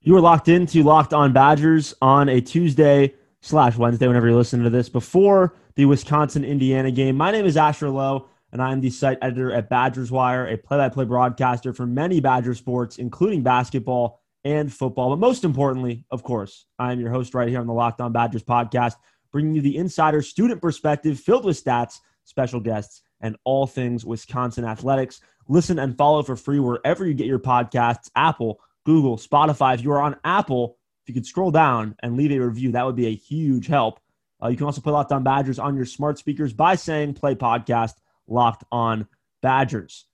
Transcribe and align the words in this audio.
You 0.00 0.14
are 0.14 0.20
locked 0.20 0.46
into 0.46 0.84
Locked 0.84 1.12
On 1.12 1.32
Badgers 1.32 1.92
on 2.00 2.28
a 2.28 2.40
Tuesday 2.40 3.14
slash 3.40 3.76
Wednesday, 3.76 4.06
whenever 4.06 4.28
you're 4.28 4.36
listening 4.36 4.62
to 4.62 4.70
this, 4.70 4.88
before 4.88 5.56
the 5.74 5.86
Wisconsin 5.86 6.44
Indiana 6.44 6.92
game. 6.92 7.16
My 7.16 7.32
name 7.32 7.44
is 7.44 7.56
Asher 7.56 7.90
Lowe, 7.90 8.28
and 8.52 8.62
I 8.62 8.70
am 8.70 8.80
the 8.80 8.90
site 8.90 9.18
editor 9.20 9.52
at 9.52 9.68
Badgers 9.68 10.12
Wire, 10.12 10.46
a 10.46 10.56
play 10.56 10.76
by 10.76 10.88
play 10.88 11.04
broadcaster 11.04 11.72
for 11.72 11.84
many 11.84 12.20
Badger 12.20 12.54
sports, 12.54 12.98
including 12.98 13.42
basketball 13.42 14.22
and 14.44 14.72
football. 14.72 15.10
But 15.10 15.18
most 15.18 15.42
importantly, 15.42 16.04
of 16.12 16.22
course, 16.22 16.66
I 16.78 16.92
am 16.92 17.00
your 17.00 17.10
host 17.10 17.34
right 17.34 17.48
here 17.48 17.58
on 17.60 17.66
the 17.66 17.72
Locked 17.72 18.00
On 18.00 18.12
Badgers 18.12 18.44
podcast, 18.44 18.94
bringing 19.32 19.56
you 19.56 19.62
the 19.62 19.76
insider 19.76 20.22
student 20.22 20.62
perspective 20.62 21.18
filled 21.18 21.44
with 21.44 21.62
stats, 21.62 21.98
special 22.22 22.60
guests, 22.60 23.02
and 23.20 23.36
all 23.42 23.66
things 23.66 24.06
Wisconsin 24.06 24.64
athletics. 24.64 25.20
Listen 25.48 25.80
and 25.80 25.98
follow 25.98 26.22
for 26.22 26.36
free 26.36 26.60
wherever 26.60 27.04
you 27.04 27.14
get 27.14 27.26
your 27.26 27.40
podcasts 27.40 28.10
Apple, 28.14 28.60
Google, 28.88 29.18
Spotify. 29.18 29.74
If 29.74 29.84
you 29.84 29.92
are 29.92 30.00
on 30.00 30.16
Apple, 30.24 30.78
if 31.02 31.10
you 31.10 31.14
could 31.14 31.26
scroll 31.26 31.50
down 31.50 31.94
and 32.02 32.16
leave 32.16 32.32
a 32.32 32.40
review, 32.40 32.72
that 32.72 32.86
would 32.86 32.96
be 32.96 33.08
a 33.08 33.14
huge 33.14 33.66
help. 33.66 34.00
Uh, 34.42 34.48
you 34.48 34.56
can 34.56 34.64
also 34.64 34.80
play 34.80 34.94
Locked 34.94 35.12
On 35.12 35.22
Badgers 35.22 35.58
on 35.58 35.76
your 35.76 35.84
smart 35.84 36.16
speakers 36.16 36.54
by 36.54 36.74
saying 36.74 37.12
play 37.12 37.34
podcast 37.34 37.96
Locked 38.26 38.64
On 38.72 39.06
Badgers. 39.42 40.06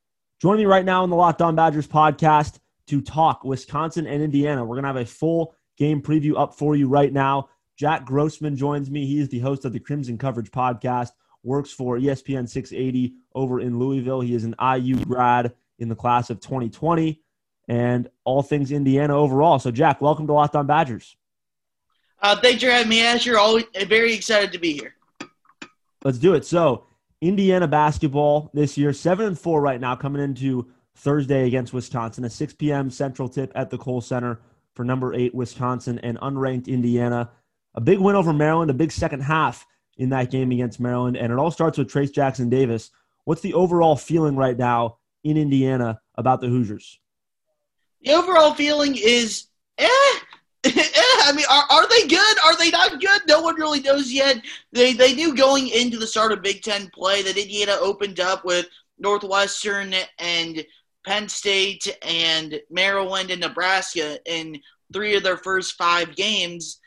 Joining 0.42 0.62
me 0.62 0.66
right 0.66 0.84
now 0.84 1.04
in 1.04 1.10
the 1.10 1.14
Locked 1.14 1.40
On 1.40 1.54
Badgers 1.54 1.86
podcast 1.86 2.58
to 2.88 3.00
talk 3.00 3.44
Wisconsin 3.44 4.08
and 4.08 4.20
Indiana. 4.20 4.64
We're 4.64 4.74
going 4.74 4.82
to 4.82 4.88
have 4.88 4.96
a 4.96 5.06
full 5.06 5.54
game 5.78 6.02
preview 6.02 6.36
up 6.36 6.58
for 6.58 6.74
you 6.74 6.88
right 6.88 7.12
now. 7.12 7.50
Jack 7.78 8.04
Grossman 8.04 8.56
joins 8.56 8.90
me. 8.90 9.06
He 9.06 9.20
is 9.20 9.28
the 9.28 9.38
host 9.38 9.64
of 9.64 9.72
the 9.72 9.78
Crimson 9.78 10.18
Coverage 10.18 10.50
podcast, 10.50 11.10
works 11.44 11.70
for 11.70 11.96
ESPN 11.96 12.48
680 12.48 13.14
over 13.36 13.60
in 13.60 13.78
Louisville. 13.78 14.20
He 14.20 14.34
is 14.34 14.42
an 14.42 14.56
IU 14.60 14.96
grad 15.04 15.54
in 15.78 15.88
the 15.88 15.94
class 15.94 16.28
of 16.28 16.40
2020 16.40 17.20
and 17.68 18.08
all 18.24 18.42
things 18.42 18.70
Indiana 18.70 19.16
overall. 19.16 19.58
So, 19.58 19.70
Jack, 19.70 20.00
welcome 20.00 20.26
to 20.26 20.32
Locked 20.32 20.56
On 20.56 20.66
Badgers. 20.66 21.16
Uh, 22.20 22.36
thanks 22.36 22.62
for 22.62 22.70
having 22.70 22.88
me, 22.88 23.02
Asher. 23.02 23.38
Always 23.38 23.64
very 23.86 24.14
excited 24.14 24.52
to 24.52 24.58
be 24.58 24.72
here. 24.72 24.94
Let's 26.04 26.18
do 26.18 26.34
it. 26.34 26.44
So, 26.44 26.86
Indiana 27.20 27.66
basketball 27.66 28.50
this 28.52 28.76
year, 28.76 28.92
seven 28.92 29.26
and 29.26 29.38
four 29.38 29.60
right 29.60 29.80
now, 29.80 29.96
coming 29.96 30.22
into 30.22 30.68
Thursday 30.96 31.46
against 31.46 31.72
Wisconsin, 31.72 32.24
a 32.24 32.30
6 32.30 32.54
p.m. 32.54 32.90
Central 32.90 33.28
tip 33.28 33.52
at 33.54 33.70
the 33.70 33.78
Kohl 33.78 34.00
Center 34.00 34.40
for 34.74 34.84
number 34.84 35.14
eight 35.14 35.34
Wisconsin 35.34 35.98
and 36.00 36.18
unranked 36.20 36.66
Indiana. 36.66 37.30
A 37.74 37.80
big 37.80 37.98
win 37.98 38.16
over 38.16 38.32
Maryland, 38.32 38.70
a 38.70 38.74
big 38.74 38.92
second 38.92 39.20
half 39.20 39.66
in 39.96 40.10
that 40.10 40.30
game 40.30 40.50
against 40.52 40.80
Maryland, 40.80 41.16
and 41.16 41.32
it 41.32 41.38
all 41.38 41.50
starts 41.50 41.78
with 41.78 41.90
Trayce 41.90 42.12
Jackson 42.12 42.48
Davis. 42.48 42.90
What's 43.24 43.40
the 43.40 43.54
overall 43.54 43.96
feeling 43.96 44.36
right 44.36 44.56
now 44.56 44.98
in 45.22 45.36
Indiana 45.36 46.00
about 46.16 46.40
the 46.40 46.48
Hoosiers? 46.48 46.98
The 48.04 48.12
overall 48.12 48.54
feeling 48.54 48.96
is, 48.96 49.46
eh. 49.78 49.88
eh 50.64 50.70
I 51.26 51.32
mean, 51.34 51.46
are, 51.50 51.64
are 51.70 51.88
they 51.88 52.06
good? 52.06 52.36
Are 52.44 52.56
they 52.56 52.70
not 52.70 53.00
good? 53.00 53.22
No 53.26 53.40
one 53.40 53.56
really 53.56 53.80
knows 53.80 54.12
yet. 54.12 54.42
They 54.72 54.92
they 54.92 55.14
knew 55.14 55.34
going 55.34 55.68
into 55.68 55.98
the 55.98 56.06
start 56.06 56.32
of 56.32 56.42
Big 56.42 56.62
Ten 56.62 56.90
play 56.94 57.22
that 57.22 57.38
Indiana 57.38 57.76
opened 57.80 58.20
up 58.20 58.44
with 58.44 58.66
Northwestern 58.98 59.94
and 60.18 60.64
Penn 61.06 61.28
State 61.28 61.96
and 62.02 62.60
Maryland 62.70 63.30
and 63.30 63.40
Nebraska 63.40 64.18
in 64.26 64.60
three 64.92 65.16
of 65.16 65.22
their 65.22 65.38
first 65.38 65.74
five 65.74 66.14
games. 66.14 66.80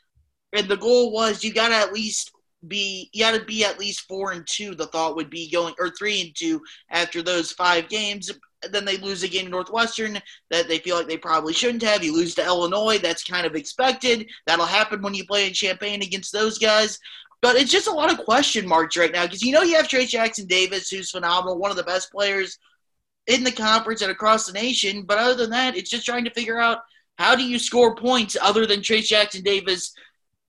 And 0.54 0.68
the 0.68 0.78
goal 0.78 1.12
was 1.12 1.44
you 1.44 1.54
got 1.54 1.70
to 1.70 1.76
at 1.76 1.94
least 1.94 2.32
be 2.68 3.10
you 3.14 3.24
got 3.24 3.38
to 3.38 3.46
be 3.46 3.64
at 3.64 3.80
least 3.80 4.08
four 4.08 4.32
and 4.32 4.46
two. 4.48 4.76
The 4.76 4.88
thought 4.88 5.16
would 5.16 5.30
be 5.30 5.50
going 5.50 5.74
or 5.80 5.90
three 5.90 6.22
and 6.22 6.36
two 6.36 6.62
after 6.90 7.22
those 7.22 7.52
five 7.52 7.90
games. 7.90 8.32
Then 8.72 8.86
they 8.86 8.98
lose 8.98 9.24
a 9.24 9.28
game 9.28 9.46
to 9.46 9.52
Northwestern 9.52 10.20
that 10.50 10.68
they 10.68 10.80
feel 10.80 10.98
like 10.98 11.08
they 11.08 11.18
probably 11.18 11.54
shouldn't 11.54 11.84
have. 11.84 12.04
You 12.04 12.14
lose 12.14 12.36
to 12.36 12.46
Illinois. 12.46 12.98
That's 12.98 13.24
kind 13.24 13.46
of 13.46 13.56
expected. 13.56 14.28
That'll 14.46 14.66
happen 14.66 15.02
when 15.02 15.14
you 15.14 15.26
play 15.26 15.48
in 15.48 15.54
Champaign 15.54 16.02
against 16.02 16.34
those 16.34 16.58
guys. 16.58 17.00
But 17.42 17.56
it's 17.56 17.72
just 17.72 17.88
a 17.88 17.92
lot 17.92 18.12
of 18.12 18.26
question 18.26 18.68
marks 18.68 18.98
right 18.98 19.12
now 19.12 19.26
because 19.26 19.44
you 19.44 19.52
know 19.52 19.62
you 19.62 19.76
have 19.76 19.88
Trayce 19.88 20.10
Jackson 20.10 20.48
Davis, 20.48 20.90
who's 20.90 21.12
phenomenal, 21.12 21.58
one 21.58 21.70
of 21.70 21.78
the 21.78 21.84
best 21.84 22.12
players 22.12 22.58
in 23.28 23.44
the 23.44 23.52
conference 23.52 24.02
and 24.02 24.12
across 24.12 24.48
the 24.48 24.54
nation. 24.54 25.04
But 25.04 25.20
other 25.20 25.36
than 25.36 25.52
that, 25.52 25.78
it's 25.78 25.90
just 25.90 26.06
trying 26.06 26.26
to 26.26 26.34
figure 26.34 26.60
out 26.60 26.80
how 27.18 27.36
do 27.36 27.44
you 27.44 27.60
score 27.60 27.96
points 27.96 28.38
other 28.42 28.66
than 28.66 28.80
Trayce 28.80 29.08
Jackson 29.08 29.44
Davis 29.44 29.94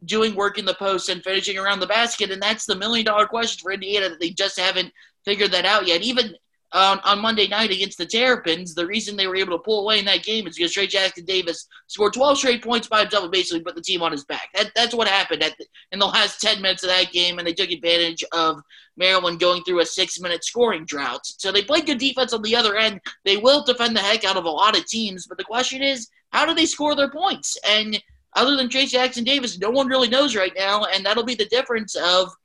doing 0.04 0.34
work 0.34 0.58
in 0.58 0.64
the 0.64 0.74
post 0.74 1.08
and 1.08 1.22
finishing 1.22 1.58
around 1.58 1.80
the 1.80 1.86
basket. 1.86 2.30
And 2.30 2.40
that's 2.40 2.66
the 2.66 2.76
million 2.76 3.04
dollar 3.04 3.26
question 3.26 3.60
for 3.62 3.72
Indiana 3.72 4.08
that 4.08 4.20
they 4.20 4.30
just 4.30 4.58
haven't 4.58 4.92
figured 5.24 5.52
that 5.52 5.64
out 5.64 5.86
yet. 5.86 6.02
Even 6.02 6.34
um, 6.72 7.00
on 7.04 7.20
Monday 7.20 7.48
night 7.48 7.70
against 7.70 7.96
the 7.96 8.04
Terrapins, 8.04 8.74
the 8.74 8.86
reason 8.86 9.16
they 9.16 9.26
were 9.26 9.36
able 9.36 9.56
to 9.56 9.62
pull 9.62 9.80
away 9.80 9.98
in 9.98 10.04
that 10.04 10.22
game 10.22 10.46
is 10.46 10.56
because 10.56 10.72
Trey 10.72 10.86
Jackson 10.86 11.24
Davis 11.24 11.66
scored 11.86 12.12
12 12.12 12.38
straight 12.38 12.62
points 12.62 12.88
by 12.88 13.00
himself 13.00 13.30
basically 13.30 13.62
put 13.62 13.74
the 13.74 13.80
team 13.80 14.02
on 14.02 14.12
his 14.12 14.24
back. 14.24 14.48
That, 14.54 14.70
that's 14.74 14.94
what 14.94 15.08
happened 15.08 15.42
the, 15.42 15.66
in 15.92 15.98
the 15.98 16.06
last 16.06 16.40
10 16.40 16.60
minutes 16.60 16.82
of 16.82 16.90
that 16.90 17.10
game, 17.10 17.38
and 17.38 17.46
they 17.46 17.54
took 17.54 17.70
advantage 17.70 18.22
of 18.32 18.60
Maryland 18.96 19.40
going 19.40 19.62
through 19.64 19.80
a 19.80 19.86
six 19.86 20.20
minute 20.20 20.44
scoring 20.44 20.84
drought. 20.84 21.24
So 21.24 21.50
they 21.50 21.62
played 21.62 21.86
good 21.86 21.98
defense 21.98 22.32
on 22.32 22.42
the 22.42 22.56
other 22.56 22.76
end. 22.76 23.00
They 23.24 23.38
will 23.38 23.64
defend 23.64 23.96
the 23.96 24.00
heck 24.00 24.24
out 24.24 24.36
of 24.36 24.44
a 24.44 24.50
lot 24.50 24.76
of 24.76 24.86
teams, 24.86 25.26
but 25.26 25.38
the 25.38 25.44
question 25.44 25.82
is, 25.82 26.08
how 26.32 26.44
do 26.44 26.54
they 26.54 26.66
score 26.66 26.94
their 26.94 27.10
points? 27.10 27.56
And 27.66 28.02
other 28.34 28.56
than 28.56 28.68
Trayce 28.68 28.90
Jackson 28.90 29.24
Davis, 29.24 29.58
no 29.58 29.70
one 29.70 29.86
really 29.88 30.08
knows 30.08 30.36
right 30.36 30.52
now, 30.54 30.84
and 30.84 31.04
that'll 31.06 31.24
be 31.24 31.34
the 31.34 31.46
difference 31.46 31.94
of– 31.94 32.30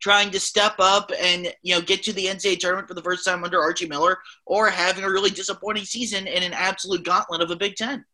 trying 0.00 0.30
to 0.30 0.40
step 0.40 0.74
up 0.78 1.10
and 1.20 1.52
you 1.62 1.74
know 1.74 1.80
get 1.80 2.02
to 2.04 2.12
the 2.12 2.26
NCAA 2.26 2.58
tournament 2.58 2.88
for 2.88 2.94
the 2.94 3.02
first 3.02 3.24
time 3.24 3.44
under 3.44 3.60
Archie 3.60 3.86
Miller, 3.86 4.18
or 4.46 4.68
having 4.70 5.04
a 5.04 5.10
really 5.10 5.30
disappointing 5.30 5.84
season 5.84 6.26
in 6.26 6.42
an 6.42 6.52
absolute 6.52 7.04
gauntlet 7.04 7.40
of 7.40 7.50
a 7.50 7.56
Big 7.56 7.76
Ten. 7.76 8.04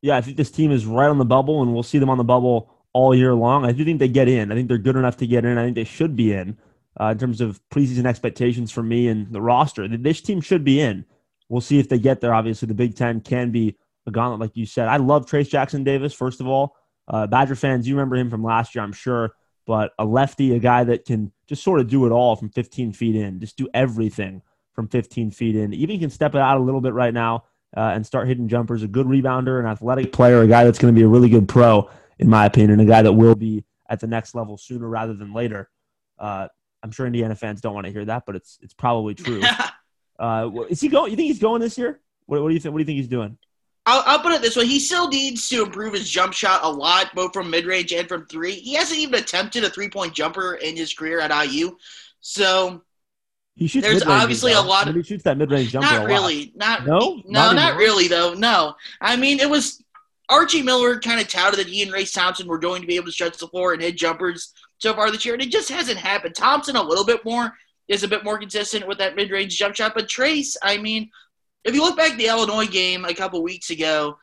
Yeah, 0.00 0.16
I 0.16 0.20
think 0.20 0.36
this 0.36 0.50
team 0.50 0.70
is 0.70 0.86
right 0.86 1.08
on 1.08 1.18
the 1.18 1.24
bubble, 1.24 1.62
and 1.62 1.74
we'll 1.74 1.82
see 1.82 1.98
them 1.98 2.10
on 2.10 2.18
the 2.18 2.24
bubble 2.24 2.72
all 2.92 3.14
year 3.14 3.34
long. 3.34 3.64
I 3.64 3.72
do 3.72 3.84
think 3.84 3.98
they 3.98 4.08
get 4.08 4.28
in. 4.28 4.50
I 4.50 4.54
think 4.54 4.68
they're 4.68 4.78
good 4.78 4.96
enough 4.96 5.16
to 5.18 5.26
get 5.26 5.44
in. 5.44 5.58
I 5.58 5.64
think 5.64 5.74
they 5.74 5.84
should 5.84 6.16
be 6.16 6.32
in 6.32 6.56
uh, 7.00 7.06
in 7.06 7.18
terms 7.18 7.40
of 7.40 7.60
preseason 7.70 8.06
expectations 8.06 8.70
for 8.70 8.82
me 8.82 9.08
and 9.08 9.32
the 9.32 9.40
roster. 9.40 9.86
This 9.88 10.20
team 10.20 10.40
should 10.40 10.64
be 10.64 10.80
in. 10.80 11.04
We'll 11.48 11.60
see 11.60 11.78
if 11.78 11.88
they 11.88 11.98
get 11.98 12.20
there. 12.20 12.34
Obviously, 12.34 12.66
the 12.66 12.74
Big 12.74 12.94
Ten 12.94 13.20
can 13.20 13.50
be 13.50 13.76
a 14.06 14.10
gauntlet, 14.10 14.40
like 14.40 14.56
you 14.56 14.66
said. 14.66 14.88
I 14.88 14.96
love 14.96 15.26
Trayce 15.26 15.48
Jackson 15.48 15.84
Davis. 15.84 16.12
First 16.12 16.40
of 16.40 16.46
all, 16.46 16.76
uh, 17.08 17.26
Badger 17.26 17.54
fans, 17.54 17.88
you 17.88 17.94
remember 17.94 18.16
him 18.16 18.30
from 18.30 18.44
last 18.44 18.74
year, 18.74 18.84
I'm 18.84 18.92
sure 18.92 19.32
but 19.68 19.92
a 19.98 20.04
lefty, 20.04 20.56
a 20.56 20.58
guy 20.58 20.82
that 20.82 21.04
can 21.04 21.30
just 21.46 21.62
sort 21.62 21.78
of 21.78 21.88
do 21.88 22.06
it 22.06 22.10
all 22.10 22.34
from 22.34 22.48
15 22.48 22.94
feet 22.94 23.14
in, 23.14 23.38
just 23.38 23.58
do 23.58 23.68
everything 23.74 24.40
from 24.72 24.88
15 24.88 25.30
feet 25.30 25.54
in. 25.54 25.74
Even 25.74 26.00
can 26.00 26.08
step 26.08 26.34
it 26.34 26.40
out 26.40 26.56
a 26.56 26.60
little 26.60 26.80
bit 26.80 26.94
right 26.94 27.12
now 27.12 27.44
uh, 27.76 27.92
and 27.94 28.06
start 28.06 28.26
hitting 28.26 28.48
jumpers. 28.48 28.82
A 28.82 28.88
good 28.88 29.06
rebounder, 29.06 29.60
an 29.60 29.66
athletic 29.66 30.10
player, 30.10 30.40
a 30.40 30.48
guy 30.48 30.64
that's 30.64 30.78
going 30.78 30.94
to 30.94 30.98
be 30.98 31.04
a 31.04 31.08
really 31.08 31.28
good 31.28 31.46
pro, 31.46 31.90
in 32.18 32.30
my 32.30 32.46
opinion, 32.46 32.80
a 32.80 32.86
guy 32.86 33.02
that 33.02 33.12
will 33.12 33.34
be 33.34 33.62
at 33.90 34.00
the 34.00 34.06
next 34.06 34.34
level 34.34 34.56
sooner 34.56 34.88
rather 34.88 35.12
than 35.12 35.34
later. 35.34 35.68
Uh, 36.18 36.48
I'm 36.82 36.90
sure 36.90 37.06
Indiana 37.06 37.34
fans 37.34 37.60
don't 37.60 37.74
want 37.74 37.84
to 37.84 37.92
hear 37.92 38.06
that, 38.06 38.24
but 38.24 38.36
it's 38.36 38.58
it's 38.62 38.72
probably 38.72 39.14
true. 39.14 39.42
uh, 40.18 40.48
is 40.70 40.80
he 40.80 40.88
going? 40.88 41.10
You 41.10 41.16
think 41.16 41.26
he's 41.26 41.40
going 41.40 41.60
this 41.60 41.76
year? 41.76 42.00
What, 42.24 42.40
what 42.40 42.48
do 42.48 42.54
you 42.54 42.60
think? 42.60 42.72
What 42.72 42.78
do 42.78 42.82
you 42.84 42.86
think 42.86 42.96
he's 42.96 43.08
doing? 43.08 43.36
I'll, 43.88 44.02
I'll, 44.04 44.18
put 44.20 44.32
it 44.32 44.42
this 44.42 44.54
way: 44.54 44.66
he 44.66 44.78
still 44.78 45.08
needs 45.08 45.48
to 45.48 45.62
improve 45.62 45.94
his 45.94 46.08
jump 46.08 46.34
shot 46.34 46.60
a 46.62 46.68
lot, 46.68 47.14
both 47.14 47.32
from 47.32 47.48
mid 47.48 47.64
range 47.64 47.90
and 47.92 48.06
from 48.06 48.26
three. 48.26 48.52
He 48.52 48.74
hasn't 48.74 49.00
even 49.00 49.14
attempted 49.14 49.64
a 49.64 49.70
three 49.70 49.88
point 49.88 50.12
jumper 50.12 50.56
in 50.56 50.76
his 50.76 50.92
career 50.92 51.20
at 51.20 51.30
IU, 51.30 51.76
so 52.20 52.82
he 53.56 53.66
shoots 53.66 53.86
there's 53.86 54.02
obviously 54.02 54.52
a 54.52 54.60
lot 54.60 54.88
of. 54.88 54.94
He 54.94 55.02
shoots 55.02 55.24
that 55.24 55.38
mid 55.38 55.50
range 55.50 55.72
jumper. 55.72 55.86
Not 55.86 56.06
really. 56.06 56.52
Not 56.54 56.86
no. 56.86 57.22
No, 57.24 57.52
not, 57.52 57.56
not 57.56 57.76
really 57.76 58.08
though. 58.08 58.34
No, 58.34 58.74
I 59.00 59.16
mean 59.16 59.40
it 59.40 59.48
was 59.48 59.82
Archie 60.28 60.62
Miller 60.62 61.00
kind 61.00 61.18
of 61.18 61.26
touted 61.26 61.58
that 61.58 61.66
he 61.66 61.82
and 61.82 61.90
Race 61.90 62.12
Thompson 62.12 62.46
were 62.46 62.58
going 62.58 62.82
to 62.82 62.86
be 62.86 62.96
able 62.96 63.06
to 63.06 63.12
stretch 63.12 63.38
the 63.38 63.48
floor 63.48 63.72
and 63.72 63.80
hit 63.80 63.96
jumpers 63.96 64.52
so 64.76 64.92
far 64.92 65.10
this 65.10 65.24
year, 65.24 65.34
and 65.34 65.42
it 65.42 65.50
just 65.50 65.70
hasn't 65.70 65.98
happened. 65.98 66.34
Thompson 66.34 66.76
a 66.76 66.82
little 66.82 67.06
bit 67.06 67.24
more 67.24 67.54
is 67.88 68.02
a 68.02 68.08
bit 68.08 68.22
more 68.22 68.38
consistent 68.38 68.86
with 68.86 68.98
that 68.98 69.16
mid 69.16 69.30
range 69.30 69.56
jump 69.56 69.74
shot, 69.74 69.94
but 69.94 70.08
Trayce, 70.08 70.56
I 70.62 70.76
mean, 70.76 71.10
if 71.68 71.74
you 71.74 71.82
look 71.82 71.96
back 71.96 72.16
the 72.16 72.26
Illinois 72.26 72.66
game 72.66 73.04
a 73.04 73.14
couple 73.14 73.42
weeks 73.42 73.70
ago 73.70 74.16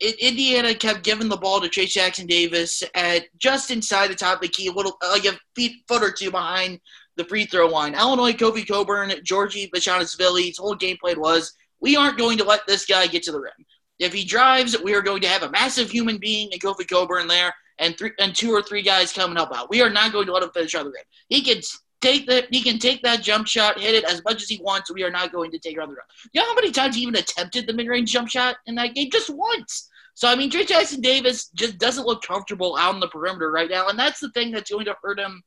it, 0.00 0.18
Indiana 0.20 0.74
kept 0.74 1.04
giving 1.04 1.28
the 1.28 1.36
ball 1.36 1.60
to 1.60 1.68
Trayce 1.68 1.90
Jackson 1.90 2.26
Davis 2.26 2.82
at 2.94 3.24
just 3.38 3.70
inside 3.70 4.08
the 4.08 4.14
top 4.14 4.36
of 4.36 4.40
the 4.42 4.48
key, 4.48 4.68
a 4.68 4.72
little 4.72 4.96
like 5.02 5.24
a 5.24 5.38
feet, 5.54 5.84
foot 5.88 6.02
or 6.02 6.10
two 6.10 6.30
behind 6.30 6.80
the 7.16 7.24
free 7.24 7.46
throw 7.46 7.68
line. 7.68 7.94
Illinois, 7.94 8.32
Kofi 8.32 8.66
Cockburn, 8.66 9.10
Giorgi 9.24 9.70
Bezhanishvili's 9.70 10.58
whole 10.58 10.74
game 10.74 10.96
plan 11.00 11.20
was 11.20 11.52
we 11.80 11.96
aren't 11.96 12.18
going 12.18 12.38
to 12.38 12.44
let 12.44 12.66
this 12.66 12.86
guy 12.86 13.06
get 13.06 13.22
to 13.24 13.32
the 13.32 13.40
rim. 13.40 13.52
If 13.98 14.12
he 14.12 14.24
drives, 14.24 14.76
we 14.82 14.94
are 14.94 15.02
going 15.02 15.22
to 15.22 15.28
have 15.28 15.44
a 15.44 15.50
massive 15.50 15.90
human 15.90 16.18
being 16.18 16.48
and 16.52 16.60
Kofi 16.60 16.88
Cockburn 16.88 17.28
there 17.28 17.54
and 17.78 17.96
three 17.96 18.10
and 18.18 18.34
two 18.34 18.50
or 18.50 18.62
three 18.62 18.82
guys 18.82 19.12
coming 19.12 19.36
up 19.36 19.52
out. 19.54 19.70
We 19.70 19.82
are 19.82 19.90
not 19.90 20.12
going 20.12 20.26
to 20.26 20.32
let 20.32 20.42
him 20.42 20.50
finish 20.52 20.74
on 20.74 20.86
the 20.86 20.90
rim. 20.90 21.04
He 21.28 21.42
can 21.42 21.60
take 22.04 22.26
that 22.26 22.46
he 22.50 22.62
can 22.62 22.78
take 22.78 23.02
that 23.02 23.22
jump 23.22 23.46
shot, 23.46 23.80
hit 23.80 23.94
it 23.94 24.04
as 24.04 24.22
much 24.24 24.42
as 24.42 24.48
he 24.48 24.60
wants. 24.62 24.92
We 24.92 25.04
are 25.04 25.10
not 25.10 25.32
going 25.32 25.50
to 25.52 25.58
take 25.58 25.76
it 25.76 25.80
on 25.80 25.88
the 25.88 25.94
rim. 25.94 26.04
You 26.32 26.40
know 26.40 26.48
how 26.48 26.54
many 26.54 26.70
times 26.70 26.96
he 26.96 27.02
even 27.02 27.16
attempted 27.16 27.66
the 27.66 27.72
mid 27.72 27.88
range 27.88 28.12
jump 28.12 28.28
shot 28.28 28.56
in 28.66 28.74
that 28.76 28.94
game? 28.94 29.10
Just 29.10 29.30
once. 29.30 29.88
So 30.14 30.28
I 30.28 30.36
mean, 30.36 30.50
Trayce 30.50 30.68
Jackson 30.68 31.00
Davis 31.00 31.48
just 31.50 31.78
doesn't 31.78 32.06
look 32.06 32.22
comfortable 32.22 32.76
out 32.76 32.94
on 32.94 33.00
the 33.00 33.08
perimeter 33.08 33.50
right 33.50 33.70
now, 33.70 33.88
and 33.88 33.98
that's 33.98 34.20
the 34.20 34.30
thing 34.30 34.52
that's 34.52 34.70
going 34.70 34.84
to 34.84 34.96
hurt 35.02 35.18
him 35.18 35.42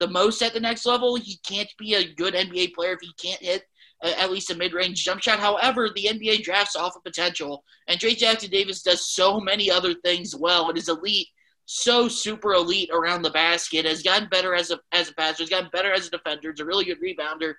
the 0.00 0.08
most 0.08 0.42
at 0.42 0.52
the 0.52 0.60
next 0.60 0.86
level. 0.86 1.14
He 1.14 1.38
can't 1.46 1.72
be 1.78 1.94
a 1.94 2.12
good 2.14 2.34
NBA 2.34 2.74
player 2.74 2.92
if 2.92 3.00
he 3.00 3.12
can't 3.22 3.40
hit 3.40 3.62
at 4.02 4.32
least 4.32 4.50
a 4.50 4.56
mid-range 4.56 5.04
jump 5.04 5.22
shot. 5.22 5.38
However, 5.38 5.88
the 5.94 6.06
NBA 6.06 6.42
drafts 6.42 6.74
off 6.74 6.96
of 6.96 7.04
potential, 7.04 7.62
and 7.86 8.00
Trayce 8.00 8.16
Jackson 8.16 8.50
Davis 8.50 8.82
does 8.82 9.06
so 9.06 9.38
many 9.38 9.70
other 9.70 9.94
things 9.94 10.34
well 10.34 10.68
and 10.68 10.76
is 10.76 10.88
elite, 10.88 11.28
so 11.74 12.06
super 12.08 12.52
elite 12.52 12.90
around 12.92 13.22
the 13.22 13.30
basket. 13.30 13.86
Has 13.86 14.02
gotten 14.02 14.28
better 14.28 14.54
as 14.54 14.70
a 14.70 14.78
as 14.92 15.08
a 15.10 15.14
passer. 15.14 15.42
Has 15.42 15.50
gotten 15.50 15.70
better 15.72 15.92
as 15.92 16.06
a 16.06 16.10
defender. 16.10 16.50
It's 16.50 16.60
a 16.60 16.64
really 16.64 16.84
good 16.84 17.00
rebounder. 17.00 17.54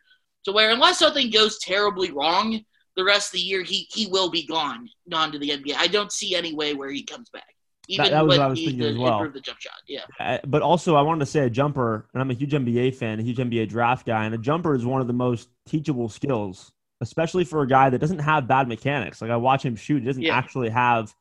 To 0.45 0.51
where 0.51 0.71
unless 0.71 0.99
something 0.99 1.31
goes 1.31 1.57
terribly 1.59 2.11
wrong, 2.11 2.59
the 2.95 3.03
rest 3.03 3.29
of 3.29 3.33
the 3.33 3.39
year 3.39 3.63
he 3.63 3.87
he 3.91 4.07
will 4.07 4.29
be 4.29 4.45
gone 4.45 4.87
gone 5.09 5.31
to 5.31 5.39
the 5.39 5.49
NBA. 5.49 5.75
I 5.77 5.87
don't 5.87 6.11
see 6.11 6.35
any 6.35 6.53
way 6.53 6.73
where 6.73 6.89
he 6.91 7.03
comes 7.03 7.29
back. 7.29 7.43
Even 7.89 8.05
that, 8.05 8.11
that 8.11 8.21
was 8.21 8.29
with 8.29 8.37
what 8.39 8.45
I 8.45 8.47
was 8.49 8.59
thinking 8.59 8.79
the 8.79 8.89
as 8.89 8.97
well. 8.97 9.13
improve 9.17 9.33
the 9.33 9.41
jump 9.41 9.59
shot. 9.59 9.73
Yeah. 9.87 10.01
Uh, 10.19 10.37
but 10.47 10.61
also, 10.61 10.95
I 10.95 11.01
wanted 11.01 11.19
to 11.19 11.25
say 11.25 11.41
a 11.41 11.49
jumper, 11.49 12.07
and 12.13 12.21
I'm 12.21 12.31
a 12.31 12.33
huge 12.33 12.51
NBA 12.53 12.95
fan, 12.95 13.19
a 13.19 13.23
huge 13.23 13.37
NBA 13.39 13.67
draft 13.67 14.05
guy, 14.05 14.23
and 14.25 14.33
a 14.33 14.37
jumper 14.37 14.73
is 14.73 14.85
one 14.85 15.01
of 15.01 15.07
the 15.07 15.13
most 15.13 15.49
teachable 15.65 16.07
skills, 16.07 16.71
especially 17.01 17.43
for 17.43 17.61
a 17.61 17.67
guy 17.67 17.89
that 17.89 17.99
doesn't 17.99 18.19
have 18.19 18.47
bad 18.47 18.69
mechanics. 18.69 19.21
Like 19.21 19.31
I 19.31 19.35
watch 19.37 19.65
him 19.65 19.75
shoot, 19.75 19.99
he 20.01 20.05
doesn't 20.05 20.23
Yeah. 20.23 20.37
actually 20.37 20.69
have 20.69 21.13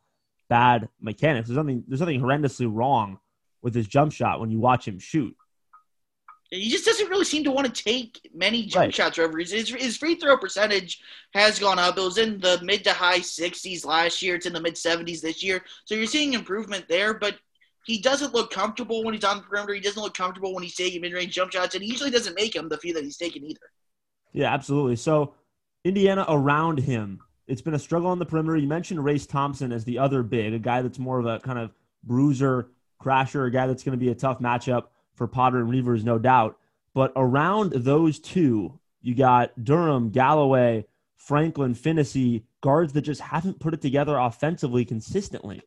bad 0.52 0.90
mechanics. 1.00 1.48
There's 1.48 1.56
nothing, 1.56 1.82
there's 1.88 2.00
nothing 2.00 2.20
horrendously 2.20 2.68
wrong 2.70 3.18
with 3.62 3.74
his 3.74 3.88
jump 3.88 4.12
shot 4.12 4.38
when 4.38 4.50
you 4.50 4.60
watch 4.60 4.86
him 4.86 4.98
shoot. 4.98 5.34
He 6.50 6.68
just 6.68 6.84
doesn't 6.84 7.08
really 7.08 7.24
seem 7.24 7.44
to 7.44 7.50
want 7.50 7.74
to 7.74 7.84
take 7.84 8.20
many 8.34 8.66
jump 8.66 8.82
Right. 8.84 8.94
shots 8.94 9.16
reason. 9.16 9.56
His, 9.58 9.70
his 9.70 9.96
free 9.96 10.16
throw 10.16 10.36
percentage 10.36 11.00
has 11.32 11.58
gone 11.58 11.78
up. 11.78 11.96
It 11.96 12.02
was 12.02 12.18
in 12.18 12.38
the 12.40 12.60
mid 12.62 12.84
to 12.84 12.92
high 12.92 13.20
60s 13.20 13.86
last 13.86 14.20
year. 14.20 14.34
It's 14.34 14.44
in 14.44 14.52
the 14.52 14.60
mid 14.60 14.74
70s 14.74 15.22
this 15.22 15.42
year. 15.42 15.64
So 15.86 15.94
you're 15.94 16.04
seeing 16.04 16.34
improvement 16.34 16.84
there, 16.86 17.14
but 17.14 17.36
he 17.86 18.02
doesn't 18.02 18.34
look 18.34 18.50
comfortable 18.50 19.02
when 19.02 19.14
he's 19.14 19.24
on 19.24 19.38
the 19.38 19.42
perimeter. 19.44 19.72
He 19.72 19.80
doesn't 19.80 20.02
look 20.02 20.12
comfortable 20.14 20.52
when 20.52 20.62
he's 20.62 20.76
taking 20.76 21.00
mid 21.00 21.14
range 21.14 21.32
jump 21.32 21.52
shots, 21.52 21.74
and 21.74 21.82
he 21.82 21.90
usually 21.90 22.10
doesn't 22.10 22.34
make 22.34 22.52
them 22.52 22.68
the 22.68 22.76
few 22.76 22.92
that 22.92 23.02
he's 23.04 23.16
taking 23.16 23.42
either. 23.44 23.70
Yeah, 24.34 24.52
absolutely. 24.52 24.96
So 24.96 25.32
Indiana 25.82 26.26
around 26.28 26.80
him, 26.80 27.20
it's 27.52 27.60
been 27.60 27.74
a 27.74 27.78
struggle 27.78 28.08
on 28.08 28.18
the 28.18 28.24
perimeter. 28.24 28.56
You 28.56 28.66
mentioned 28.66 29.04
Race 29.04 29.26
Thompson 29.26 29.72
as 29.72 29.84
the 29.84 29.98
other 29.98 30.22
big, 30.22 30.54
a 30.54 30.58
guy 30.58 30.80
that's 30.80 30.98
more 30.98 31.18
of 31.18 31.26
a 31.26 31.38
kind 31.38 31.58
of 31.58 31.70
bruiser, 32.02 32.70
crasher, 32.98 33.46
a 33.46 33.50
guy 33.50 33.66
that's 33.66 33.84
going 33.84 33.92
to 33.92 34.02
be 34.02 34.10
a 34.10 34.14
tough 34.14 34.38
matchup 34.38 34.84
for 35.14 35.26
Potter 35.26 35.58
and 35.58 35.68
Reuvers, 35.68 36.02
no 36.02 36.18
doubt. 36.18 36.56
But 36.94 37.12
around 37.14 37.72
those 37.72 38.18
two, 38.18 38.80
you 39.02 39.14
got 39.14 39.62
Durham, 39.62 40.08
Galloway, 40.08 40.86
Franklin, 41.18 41.74
Finney, 41.74 42.46
guards 42.62 42.94
that 42.94 43.02
just 43.02 43.20
haven't 43.20 43.60
put 43.60 43.74
it 43.74 43.82
together 43.82 44.16
offensively 44.16 44.86
consistently. 44.86 45.60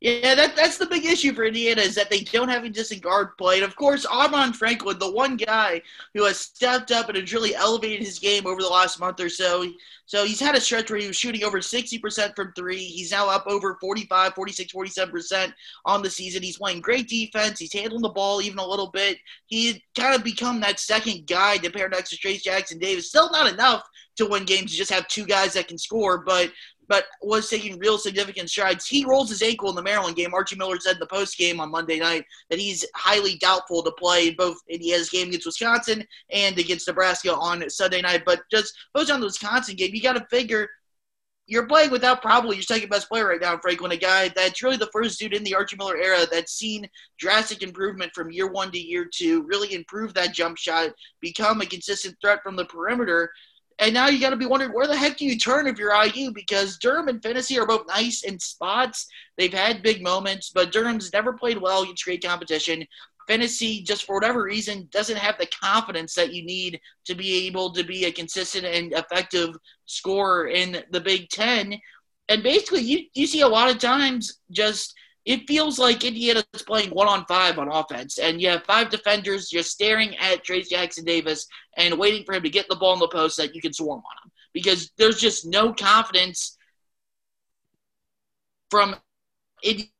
Yeah, 0.00 0.36
that 0.36 0.54
that's 0.54 0.78
the 0.78 0.86
big 0.86 1.04
issue 1.04 1.32
for 1.32 1.44
Indiana 1.44 1.80
is 1.82 1.96
that 1.96 2.08
they 2.08 2.20
don't 2.20 2.48
have 2.48 2.62
a 2.62 2.68
decent 2.68 3.02
guard 3.02 3.36
play. 3.36 3.56
And 3.56 3.64
of 3.64 3.74
course, 3.74 4.06
Armaan 4.06 4.54
Franklin, 4.54 4.96
the 5.00 5.10
one 5.10 5.36
guy 5.36 5.82
who 6.14 6.24
has 6.24 6.38
stepped 6.38 6.92
up 6.92 7.08
and 7.08 7.18
has 7.18 7.32
really 7.32 7.56
elevated 7.56 8.06
his 8.06 8.20
game 8.20 8.46
over 8.46 8.62
the 8.62 8.68
last 8.68 9.00
month 9.00 9.18
or 9.18 9.28
so. 9.28 9.66
So 10.06 10.24
he's 10.24 10.38
had 10.38 10.54
a 10.54 10.60
stretch 10.60 10.88
where 10.88 11.00
he 11.00 11.08
was 11.08 11.16
shooting 11.16 11.42
over 11.42 11.60
60% 11.60 12.36
from 12.36 12.52
three. 12.52 12.78
He's 12.78 13.10
now 13.10 13.28
up 13.28 13.44
over 13.48 13.76
45, 13.80 14.34
46, 14.34 14.72
47% 14.72 15.52
on 15.84 16.00
the 16.02 16.10
season. 16.10 16.44
He's 16.44 16.58
playing 16.58 16.80
great 16.80 17.08
defense. 17.08 17.58
He's 17.58 17.72
handling 17.72 18.02
the 18.02 18.08
ball 18.08 18.40
even 18.40 18.58
a 18.60 18.66
little 18.66 18.90
bit. 18.92 19.18
He 19.46 19.82
kind 19.96 20.14
of 20.14 20.22
become 20.22 20.60
that 20.60 20.78
second 20.78 21.26
guy 21.26 21.58
compared 21.58 21.90
next 21.90 22.10
to 22.10 22.16
Trayce 22.16 22.42
Jackson 22.42 22.78
Davis. 22.78 23.08
Still 23.08 23.30
not 23.32 23.52
enough 23.52 23.82
to 24.16 24.26
win 24.26 24.44
games. 24.44 24.72
You 24.72 24.78
just 24.78 24.92
have 24.92 25.08
two 25.08 25.26
guys 25.26 25.54
that 25.54 25.68
can 25.68 25.76
score, 25.76 26.18
but 26.24 26.52
but 26.88 27.04
was 27.22 27.48
taking 27.48 27.78
real 27.78 27.98
significant 27.98 28.50
strides. 28.50 28.86
He 28.86 29.04
rolls 29.04 29.28
his 29.28 29.42
ankle 29.42 29.68
in 29.70 29.76
the 29.76 29.82
Maryland 29.82 30.16
game. 30.16 30.34
Archie 30.34 30.56
Miller 30.56 30.78
said 30.80 30.94
in 30.94 31.00
the 31.00 31.06
post 31.06 31.36
game 31.36 31.60
on 31.60 31.70
Monday 31.70 31.98
night 31.98 32.24
that 32.50 32.58
he's 32.58 32.84
highly 32.94 33.36
doubtful 33.36 33.82
to 33.82 33.92
play 33.92 34.30
both 34.30 34.56
Indiana's 34.68 35.10
game 35.10 35.28
against 35.28 35.46
Wisconsin 35.46 36.04
and 36.30 36.58
against 36.58 36.88
Nebraska 36.88 37.34
on 37.34 37.68
Sunday 37.68 38.00
night. 38.00 38.22
But 38.24 38.42
just 38.50 38.74
goes 38.94 39.10
on 39.10 39.20
the 39.20 39.26
Wisconsin 39.26 39.76
game, 39.76 39.94
you 39.94 40.02
got 40.02 40.16
to 40.16 40.26
figure 40.30 40.68
you're 41.48 41.66
playing 41.66 41.90
without 41.90 42.20
probably 42.20 42.56
your 42.56 42.62
second 42.62 42.90
best 42.90 43.08
player 43.08 43.26
right 43.26 43.40
now, 43.40 43.56
Franklin, 43.56 43.92
a 43.92 43.96
guy 43.96 44.28
that's 44.36 44.62
really 44.62 44.76
the 44.76 44.90
first 44.92 45.18
dude 45.18 45.32
in 45.32 45.42
the 45.42 45.54
Archie 45.54 45.76
Miller 45.76 45.96
era 45.96 46.26
that's 46.30 46.52
seen 46.52 46.86
drastic 47.18 47.62
improvement 47.62 48.12
from 48.14 48.30
year 48.30 48.48
one 48.48 48.70
to 48.70 48.78
year 48.78 49.08
two, 49.10 49.42
really 49.44 49.72
improve 49.72 50.12
that 50.12 50.34
jump 50.34 50.58
shot, 50.58 50.90
become 51.22 51.62
a 51.62 51.66
consistent 51.66 52.14
threat 52.20 52.40
from 52.42 52.54
the 52.54 52.66
perimeter. 52.66 53.32
And 53.80 53.94
now 53.94 54.08
you 54.08 54.20
got 54.20 54.30
to 54.30 54.36
be 54.36 54.46
wondering 54.46 54.72
where 54.72 54.88
the 54.88 54.96
heck 54.96 55.16
do 55.16 55.24
you 55.24 55.38
turn 55.38 55.68
if 55.68 55.78
you're 55.78 55.94
IU? 55.94 56.32
Because 56.32 56.78
Durham 56.78 57.08
and 57.08 57.22
Finney 57.22 57.58
are 57.58 57.66
both 57.66 57.86
nice 57.86 58.24
in 58.24 58.38
spots. 58.40 59.06
They've 59.36 59.52
had 59.52 59.82
big 59.82 60.02
moments, 60.02 60.50
but 60.52 60.72
Durham's 60.72 61.12
never 61.12 61.32
played 61.32 61.58
well 61.58 61.82
against 61.82 62.04
great 62.04 62.24
competition. 62.24 62.84
Finney, 63.28 63.82
just 63.82 64.04
for 64.04 64.16
whatever 64.16 64.42
reason, 64.42 64.88
doesn't 64.90 65.18
have 65.18 65.38
the 65.38 65.46
confidence 65.46 66.14
that 66.14 66.32
you 66.32 66.44
need 66.44 66.80
to 67.04 67.14
be 67.14 67.46
able 67.46 67.72
to 67.74 67.84
be 67.84 68.06
a 68.06 68.12
consistent 68.12 68.64
and 68.64 68.92
effective 68.94 69.54
scorer 69.84 70.48
in 70.48 70.82
the 70.90 71.00
Big 71.00 71.28
Ten. 71.28 71.78
And 72.28 72.42
basically, 72.42 72.80
you, 72.80 73.04
you 73.14 73.26
see 73.26 73.42
a 73.42 73.48
lot 73.48 73.70
of 73.70 73.78
times 73.78 74.40
just 74.50 74.94
it 75.28 75.46
feels 75.46 75.78
like 75.78 76.04
Indiana's 76.04 76.46
playing 76.66 76.88
one 76.88 77.06
on 77.06 77.26
five 77.26 77.58
on 77.58 77.68
offense, 77.70 78.16
and 78.16 78.40
you 78.40 78.48
have 78.48 78.64
five 78.64 78.88
defenders 78.88 79.50
just 79.50 79.70
staring 79.70 80.16
at 80.16 80.42
Trayce 80.42 80.70
Jackson 80.70 81.04
Davis 81.04 81.46
and 81.76 81.98
waiting 81.98 82.24
for 82.24 82.34
him 82.34 82.42
to 82.44 82.48
get 82.48 82.66
the 82.70 82.76
ball 82.76 82.94
in 82.94 82.98
the 82.98 83.08
post 83.08 83.36
that 83.36 83.54
you 83.54 83.60
can 83.60 83.74
swarm 83.74 83.98
on 83.98 84.24
him 84.24 84.32
because 84.54 84.90
there's 84.96 85.20
just 85.20 85.46
no 85.46 85.74
confidence 85.74 86.56
from 88.70 88.96
Indiana. 89.62 89.90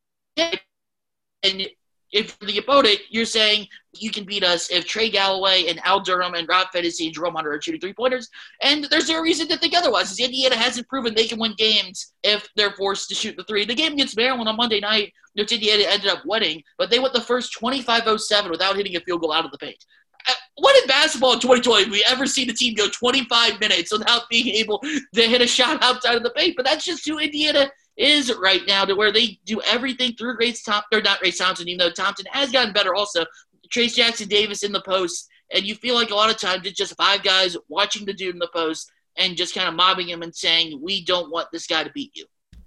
And 1.42 1.68
if 2.12 2.38
the 2.40 2.58
opponent, 2.58 2.98
you're 3.10 3.24
saying 3.24 3.66
you 3.94 4.10
can 4.10 4.24
beat 4.24 4.42
us 4.42 4.70
if 4.70 4.86
Trey 4.86 5.10
Galloway 5.10 5.66
and 5.68 5.80
Al 5.84 6.00
Durham 6.00 6.34
and 6.34 6.48
Rob 6.48 6.68
Phinisee 6.74 7.06
and 7.06 7.14
Jerome 7.14 7.34
Hunter 7.34 7.52
are 7.52 7.60
shooting 7.60 7.80
three 7.80 7.92
pointers, 7.92 8.28
and 8.62 8.84
there's 8.84 9.08
no 9.08 9.20
reason 9.20 9.48
to 9.48 9.56
think 9.56 9.76
otherwise. 9.76 10.18
Indiana 10.18 10.56
hasn't 10.56 10.88
proven 10.88 11.14
they 11.14 11.26
can 11.26 11.38
win 11.38 11.54
games 11.56 12.14
if 12.22 12.48
they're 12.56 12.72
forced 12.72 13.08
to 13.08 13.14
shoot 13.14 13.36
the 13.36 13.44
three. 13.44 13.64
The 13.64 13.74
game 13.74 13.92
against 13.92 14.16
Maryland 14.16 14.48
on 14.48 14.56
Monday 14.56 14.80
night, 14.80 15.12
which 15.34 15.52
Indiana 15.52 15.84
ended 15.86 16.10
up 16.10 16.22
winning, 16.24 16.62
but 16.78 16.90
they 16.90 16.98
went 16.98 17.14
the 17.14 17.20
first 17.20 17.56
25-07 17.60 18.50
without 18.50 18.76
hitting 18.76 18.96
a 18.96 19.00
field 19.00 19.20
goal 19.20 19.32
out 19.32 19.44
of 19.44 19.50
the 19.50 19.58
paint. 19.58 19.84
Uh, 20.28 20.32
what 20.56 20.76
in 20.82 20.88
basketball 20.88 21.34
in 21.34 21.40
2020 21.40 21.84
have 21.84 21.92
we 21.92 22.04
ever 22.08 22.26
seen 22.26 22.50
a 22.50 22.52
team 22.52 22.74
go 22.74 22.88
25 22.88 23.60
minutes 23.60 23.92
without 23.92 24.28
being 24.28 24.48
able 24.48 24.80
to 25.14 25.22
hit 25.22 25.40
a 25.40 25.46
shot 25.46 25.82
outside 25.82 26.16
of 26.16 26.22
the 26.22 26.30
paint? 26.30 26.54
But 26.56 26.66
that's 26.66 26.84
just 26.84 27.06
who 27.06 27.18
Indiana 27.18 27.70
is 27.98 28.34
right 28.36 28.62
now, 28.66 28.84
to 28.84 28.94
where 28.94 29.12
they 29.12 29.38
do 29.44 29.60
everything 29.62 30.14
through 30.14 30.38
Race 30.38 30.62
Thompson, 30.62 30.98
or 30.98 31.02
not 31.02 31.20
Race 31.20 31.38
Thompson, 31.38 31.68
even 31.68 31.78
though 31.78 31.90
Thompson 31.90 32.26
has 32.30 32.50
gotten 32.50 32.72
better 32.72 32.94
also. 32.94 33.26
Trayce 33.70 33.94
Jackson 33.94 34.28
Davis 34.28 34.62
in 34.62 34.72
the 34.72 34.80
post, 34.80 35.28
and 35.52 35.64
you 35.64 35.74
feel 35.74 35.94
like 35.94 36.10
a 36.10 36.14
lot 36.14 36.30
of 36.30 36.38
times 36.38 36.66
it's 36.66 36.78
just 36.78 36.96
five 36.96 37.22
guys 37.22 37.56
watching 37.68 38.06
the 38.06 38.14
dude 38.14 38.34
in 38.34 38.38
the 38.38 38.48
post 38.54 38.90
and 39.16 39.36
just 39.36 39.54
kind 39.54 39.68
of 39.68 39.74
mobbing 39.74 40.08
him 40.08 40.22
and 40.22 40.34
saying, 40.34 40.80
"We 40.82 41.04
don't 41.04 41.30
want 41.30 41.48
this 41.52 41.66
guy 41.66 41.84
to 41.84 41.90
beat 41.90 42.12
you." 42.14 42.24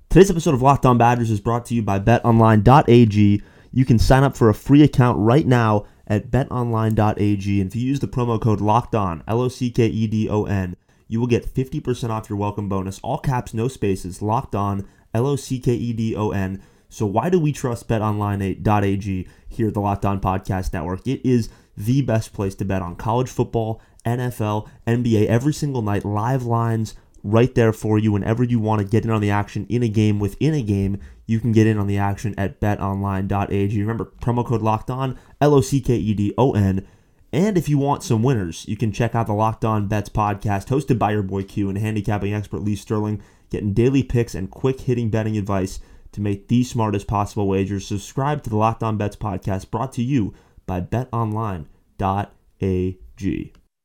Today's 0.10 0.30
episode 0.30 0.54
of 0.54 0.62
Locked 0.62 0.86
On 0.86 0.98
Badgers 0.98 1.31
is 1.31 1.39
brought 1.39 1.66
to 1.68 1.73
you 1.73 1.81
by 1.81 1.97
betonline.ag. 1.97 3.42
You 3.71 3.85
can 3.85 3.97
sign 3.97 4.23
up 4.23 4.35
for 4.35 4.50
a 4.50 4.54
free 4.54 4.83
account 4.83 5.18
right 5.18 5.47
now 5.47 5.85
at 6.06 6.30
betonline.ag. 6.30 7.61
And 7.61 7.69
if 7.69 7.76
you 7.76 7.88
use 7.88 8.02
the 8.02 8.07
promo 8.07 8.40
code 8.40 8.59
LOCKEDON, 8.59 9.23
L 9.28 9.42
O 9.42 9.47
C 9.47 9.71
K 9.71 9.88
E 9.88 10.07
D 10.07 10.30
O 10.30 10.44
N, 10.44 10.76
you 11.07 11.19
will 11.19 11.28
get 11.28 11.45
50% 11.45 12.09
off 12.09 12.30
your 12.30 12.38
welcome 12.38 12.69
bonus. 12.69 13.00
All 13.02 13.18
caps, 13.18 13.54
no 13.54 13.68
spaces, 13.68 14.21
locked 14.21 14.54
on, 14.54 14.88
L 15.13 15.27
O 15.27 15.35
C 15.35 15.59
K 15.59 15.73
E 15.73 15.94
D 15.94 16.15
O 16.15 16.31
N. 16.31 16.61
So 16.89 17.06
why 17.06 17.30
do 17.30 17.39
we 17.39 17.51
trust 17.53 17.87
betonline.ag 17.87 19.27
here 19.47 19.68
at 19.68 19.73
the 19.73 19.80
Locked 19.80 20.06
On 20.06 20.19
Podcast 20.19 20.73
Network? 20.73 21.07
It 21.07 21.25
is 21.25 21.49
the 21.77 22.01
best 22.01 22.33
place 22.33 22.53
to 22.56 22.65
bet 22.65 22.81
on 22.81 22.95
college 22.95 23.30
football, 23.30 23.81
NFL, 24.06 24.68
NBA 24.85 25.27
every 25.27 25.53
single 25.53 25.81
night, 25.81 26.03
live 26.03 26.44
lines 26.44 26.95
right 27.23 27.56
there 27.56 27.71
for 27.71 27.97
you. 27.97 28.11
Whenever 28.11 28.44
you 28.44 28.59
want 28.59 28.81
to 28.81 28.87
get 28.87 29.06
in 29.06 29.09
on 29.09 29.21
the 29.21 29.31
action 29.31 29.65
in 29.69 29.83
a 29.83 29.87
game 29.87 30.19
within 30.19 30.53
a 30.53 30.61
game 30.61 30.99
you 31.31 31.39
can 31.39 31.53
get 31.53 31.65
in 31.65 31.77
on 31.77 31.87
the 31.87 31.97
action 31.97 32.35
at 32.37 32.59
betonline.ag 32.59 33.80
remember 33.80 34.11
promo 34.21 34.45
code 34.45 34.61
locked 34.61 34.89
on 34.89 35.18
l-o-c-k-e-d-o-n 35.39 36.85
and 37.31 37.57
if 37.57 37.69
you 37.69 37.77
want 37.77 38.03
some 38.03 38.21
winners 38.21 38.65
you 38.68 38.75
can 38.75 38.91
check 38.91 39.15
out 39.15 39.27
the 39.27 39.33
locked 39.33 39.63
on 39.63 39.87
bets 39.87 40.09
podcast 40.09 40.68
hosted 40.68 40.99
by 40.99 41.11
your 41.11 41.23
boy 41.23 41.41
q 41.41 41.69
and 41.69 41.77
handicapping 41.77 42.33
expert 42.33 42.61
lee 42.61 42.75
sterling 42.75 43.21
getting 43.51 43.73
daily 43.73 44.01
picks 44.01 44.33
and 44.33 44.49
quick 44.49 44.81
hitting 44.81 45.11
betting 45.11 45.37
advice 45.37 45.79
to 46.13 46.21
make 46.21 46.47
the 46.47 46.63
smartest 46.63 47.05
possible 47.07 47.47
wagers. 47.47 47.85
Subscribe 47.85 48.41
to 48.43 48.49
the 48.49 48.57
locked 48.57 48.81
on 48.81 48.97
bets 48.97 49.15
podcast 49.15 49.69
brought 49.69 49.93
to 49.93 50.01
you 50.01 50.33
by 50.65 50.81
betonline.ag 50.81 51.67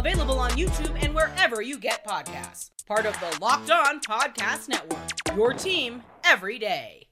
Available 0.00 0.38
on 0.38 0.52
YouTube 0.52 0.96
and 1.04 1.14
wherever 1.14 1.60
you 1.60 1.76
get 1.76 2.06
podcasts. 2.06 2.70
Part 2.86 3.04
of 3.04 3.12
the 3.20 3.38
Locked 3.38 3.70
On 3.70 4.00
Podcast 4.00 4.66
Network. 4.66 5.36
Your 5.36 5.52
team 5.52 6.02
every 6.24 6.58
day. 6.58 7.06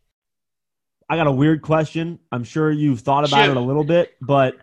I 1.07 1.17
got 1.17 1.27
a 1.27 1.33
weird 1.33 1.61
question. 1.61 2.19
I'm 2.33 2.45
sure 2.45 2.71
you've 2.71 3.01
thought 3.01 3.29
about 3.29 3.45
Shoot. 3.45 3.51
it 3.51 3.57
a 3.59 3.61
little 3.61 3.85
bit, 3.85 4.15
but 4.23 4.55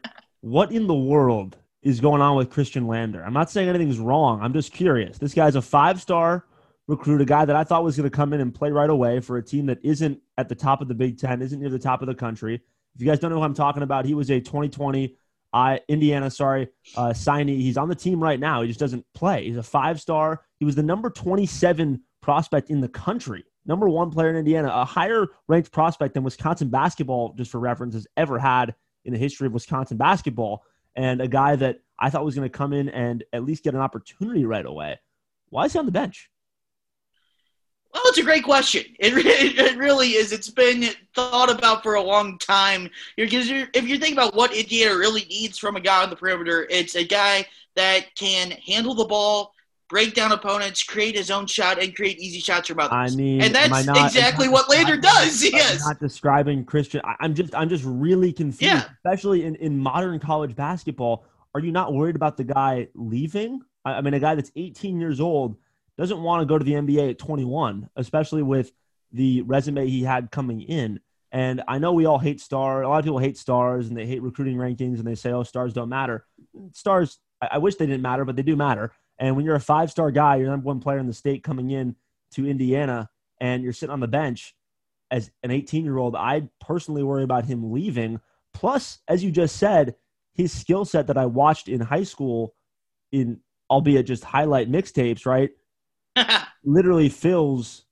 what 0.41 0.71
in 0.71 0.87
the 0.87 0.95
world 0.95 1.55
is 1.83 1.99
going 1.99 2.19
on 2.19 2.35
with 2.35 2.49
Khristian 2.49 2.87
Lander? 2.87 3.23
I'm 3.23 3.31
not 3.31 3.51
saying 3.51 3.69
anything's 3.69 3.99
wrong. 3.99 4.41
I'm 4.41 4.53
just 4.53 4.73
curious. 4.73 5.19
This 5.19 5.35
guy's 5.35 5.55
a 5.55 5.61
five 5.61 6.01
star 6.01 6.47
recruit, 6.87 7.21
a 7.21 7.25
guy 7.25 7.45
that 7.45 7.55
I 7.55 7.63
thought 7.63 7.83
was 7.83 7.95
going 7.95 8.09
to 8.09 8.15
come 8.15 8.33
in 8.33 8.41
and 8.41 8.51
play 8.51 8.71
right 8.71 8.89
away 8.89 9.19
for 9.19 9.37
a 9.37 9.43
team 9.43 9.67
that 9.67 9.77
isn't 9.83 10.19
at 10.39 10.49
the 10.49 10.55
top 10.55 10.81
of 10.81 10.87
the 10.87 10.95
Big 10.95 11.19
Ten, 11.19 11.43
isn't 11.43 11.59
near 11.59 11.69
the 11.69 11.77
top 11.77 12.01
of 12.01 12.07
the 12.07 12.15
country. 12.15 12.55
If 12.55 13.01
you 13.01 13.05
guys 13.05 13.19
don't 13.19 13.29
know 13.29 13.37
who 13.37 13.43
I'm 13.43 13.53
talking 13.53 13.83
about, 13.83 14.05
he 14.05 14.15
was 14.15 14.31
a 14.31 14.39
2020 14.39 15.15
uh, 15.53 15.77
Indiana, 15.87 16.29
sorry, 16.29 16.67
uh, 16.97 17.09
signee. 17.09 17.61
He's 17.61 17.77
on 17.77 17.89
the 17.89 17.95
team 17.95 18.21
right 18.21 18.39
now. 18.39 18.61
He 18.61 18.67
just 18.67 18.79
doesn't 18.79 19.05
play. 19.13 19.45
He's 19.45 19.57
a 19.57 19.63
five 19.63 20.01
star. 20.01 20.41
He 20.59 20.65
was 20.65 20.75
the 20.75 20.83
number 20.83 21.09
27 21.09 22.01
prospect 22.21 22.69
in 22.69 22.81
the 22.81 22.89
country, 22.89 23.43
number 23.65 23.87
one 23.87 24.09
player 24.09 24.29
in 24.29 24.35
Indiana, 24.35 24.71
a 24.73 24.83
higher 24.83 25.27
ranked 25.47 25.71
prospect 25.71 26.13
than 26.13 26.23
Wisconsin 26.23 26.69
basketball, 26.69 27.33
just 27.33 27.51
for 27.51 27.59
reference, 27.59 27.93
has 27.93 28.07
ever 28.17 28.39
had 28.39 28.73
in 29.05 29.13
the 29.13 29.19
history 29.19 29.47
of 29.47 29.53
Wisconsin 29.53 29.97
basketball, 29.97 30.63
and 30.95 31.21
a 31.21 31.27
guy 31.27 31.55
that 31.55 31.81
I 31.99 32.09
thought 32.09 32.25
was 32.25 32.35
going 32.35 32.49
to 32.49 32.57
come 32.57 32.73
in 32.73 32.89
and 32.89 33.23
at 33.31 33.43
least 33.43 33.63
get 33.63 33.75
an 33.75 33.79
opportunity 33.79 34.45
right 34.45 34.65
away. 34.65 34.99
Why 35.49 35.65
is 35.65 35.73
he 35.73 35.79
on 35.79 35.85
the 35.85 35.91
bench? 35.91 36.29
Well, 37.95 38.03
it's 38.07 38.17
a 38.17 38.23
great 38.23 38.43
question. 38.43 38.83
It, 38.99 39.13
re- 39.15 39.23
it 39.25 39.77
really 39.77 40.09
is. 40.09 40.33
It's 40.33 40.49
been 40.49 40.83
thought 41.15 41.49
about 41.49 41.81
for 41.81 41.93
a 41.95 42.01
long 42.03 42.37
time. 42.37 42.89
Because 43.15 43.49
you're, 43.49 43.67
if 43.73 43.87
you 43.87 43.97
think 43.97 44.13
about 44.13 44.35
what 44.35 44.53
Indiana 44.53 44.97
really 44.97 45.23
needs 45.29 45.57
from 45.57 45.77
a 45.77 45.79
guy 45.79 46.03
on 46.03 46.09
the 46.09 46.15
perimeter, 46.17 46.67
it's 46.69 46.95
a 46.95 47.05
guy 47.05 47.45
that 47.77 48.13
can 48.15 48.51
handle 48.51 48.95
the 48.95 49.05
ball, 49.05 49.53
break 49.89 50.13
down 50.13 50.33
opponents, 50.33 50.83
create 50.83 51.15
his 51.15 51.31
own 51.31 51.45
shot, 51.47 51.81
and 51.81 51.95
create 51.95 52.19
easy 52.19 52.39
shots 52.41 52.67
from 52.67 52.79
others. 52.81 53.13
I 53.13 53.15
mean, 53.15 53.41
and 53.41 53.55
that's 53.55 53.85
not- 53.85 54.05
exactly 54.05 54.49
what 54.49 54.69
Lander 54.69 54.97
does. 54.97 55.41
am 55.45 55.49
I 55.55 55.57
Yes. 55.57 55.85
not 55.85 55.97
describing 55.99 56.65
Khristian. 56.65 56.99
I, 57.05 57.15
I'm 57.21 57.33
just, 57.33 57.55
I'm 57.55 57.69
just 57.69 57.85
really 57.85 58.33
confused, 58.33 58.73
Yeah. 58.73 58.83
especially 59.05 59.45
in, 59.45 59.55
in 59.55 59.77
modern 59.79 60.19
college 60.19 60.53
basketball. 60.53 61.25
Are 61.53 61.61
you 61.61 61.71
not 61.71 61.93
worried 61.93 62.17
about 62.17 62.35
the 62.35 62.43
guy 62.43 62.89
leaving? 62.93 63.61
I, 63.85 63.93
I 63.93 64.01
mean, 64.01 64.13
a 64.13 64.19
guy 64.19 64.35
that's 64.35 64.51
18 64.57 64.99
years 64.99 65.21
old 65.21 65.55
doesn't 65.97 66.21
want 66.21 66.41
to 66.41 66.45
go 66.45 66.57
to 66.57 66.65
the 66.65 66.73
NBA 66.73 67.11
at 67.11 67.19
21, 67.19 67.89
especially 67.95 68.43
with 68.43 68.71
the 69.11 69.41
resume 69.43 69.87
he 69.87 70.03
had 70.03 70.31
coming 70.31 70.61
in. 70.61 70.99
And 71.31 71.63
I 71.67 71.79
know 71.79 71.93
we 71.93 72.05
all 72.05 72.19
hate 72.19 72.39
star. 72.39 72.83
A 72.83 72.89
lot 72.89 72.99
of 72.99 73.05
people 73.05 73.19
hate 73.19 73.37
stars 73.37 73.87
and 73.87 73.97
they 73.97 74.05
hate 74.05 74.21
recruiting 74.21 74.57
rankings 74.57 74.99
and 74.99 75.05
they 75.05 75.15
say, 75.15 75.31
"Oh, 75.31 75.43
stars 75.43 75.73
don't 75.73 75.89
matter." 75.89 76.25
Stars, 76.71 77.19
I, 77.41 77.49
I 77.53 77.57
wish 77.57 77.75
they 77.75 77.85
didn't 77.85 78.01
matter, 78.01 78.23
but 78.25 78.35
they 78.35 78.43
do 78.43 78.55
matter. 78.55 78.93
And 79.17 79.35
when 79.35 79.45
you're 79.45 79.55
a 79.55 79.59
five 79.61 79.91
star 79.91 80.11
guy, 80.11 80.37
you're 80.37 80.49
number 80.49 80.65
one 80.65 80.79
player 80.79 80.99
in 80.99 81.07
the 81.07 81.13
state 81.13 81.43
coming 81.43 81.71
in 81.71 81.95
to 82.31 82.47
Indiana, 82.47 83.09
and 83.39 83.63
you're 83.63 83.73
sitting 83.73 83.93
on 83.93 83.99
the 83.99 84.07
bench 84.07 84.55
as 85.11 85.31
an 85.43 85.51
18 85.51 85.83
year 85.83 85.97
old, 85.97 86.15
I 86.15 86.49
personally 86.59 87.03
worry 87.03 87.23
about 87.23 87.45
him 87.45 87.71
leaving. 87.71 88.19
Plus, 88.53 88.99
as 89.07 89.23
you 89.23 89.31
just 89.31 89.57
said, 89.57 89.95
his 90.33 90.51
skill 90.51 90.85
set 90.85 91.07
that 91.07 91.17
I 91.17 91.25
watched 91.25 91.67
in 91.67 91.81
high 91.81 92.03
school, 92.03 92.53
in 93.11 93.39
albeit 93.69 94.07
just 94.07 94.23
highlight 94.23 94.71
mixtapes, 94.71 95.25
right? 95.25 95.51
literally 96.63 97.09
fills, 97.09 97.85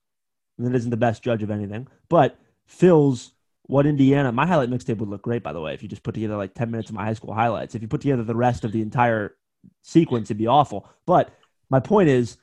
and 0.58 0.68
that 0.68 0.76
isn't 0.76 0.92
the 0.92 0.98
best 0.98 1.24
judge 1.24 1.44
of 1.44 1.52
anything, 1.52 1.88
but 2.10 2.38
fills 2.66 3.34
what 3.64 3.86
Indiana, 3.86 4.32
my 4.32 4.46
highlight 4.46 4.70
mixtape 4.70 4.98
would 4.98 5.10
look 5.10 5.22
great, 5.22 5.44
by 5.44 5.54
the 5.54 5.62
way, 5.62 5.74
if 5.74 5.82
you 5.82 5.90
just 5.90 6.04
put 6.04 6.14
together 6.14 6.36
like 6.36 6.54
10 6.54 6.70
minutes 6.70 6.90
of 6.90 6.96
my 6.96 7.06
high 7.06 7.14
school 7.14 7.34
highlights. 7.34 7.76
If 7.76 7.82
you 7.82 7.88
put 7.88 8.02
together 8.02 8.24
the 8.24 8.36
rest 8.36 8.66
of 8.66 8.72
the 8.72 8.82
entire 8.82 9.36
sequence, 9.82 10.28
it'd 10.28 10.38
be 10.38 10.48
awful. 10.48 10.90
But 11.06 11.30
my 11.70 11.80
point 11.80 12.10
is, 12.10 12.38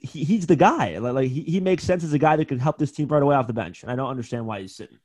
he, 0.00 0.24
he's 0.24 0.46
the 0.46 0.56
guy. 0.56 0.98
Like, 0.98 1.14
like 1.14 1.30
he, 1.30 1.42
he 1.42 1.60
makes 1.60 1.84
sense 1.84 2.02
as 2.02 2.12
a 2.12 2.18
guy 2.18 2.36
that 2.36 2.48
could 2.48 2.60
help 2.60 2.78
this 2.78 2.90
team 2.90 3.08
right 3.08 3.22
away 3.22 3.36
off 3.36 3.46
the 3.46 3.52
bench. 3.52 3.82
And 3.82 3.92
I 3.92 3.96
don't 3.96 4.10
understand 4.10 4.46
why 4.46 4.60
he's 4.60 4.74
sitting. 4.74 4.98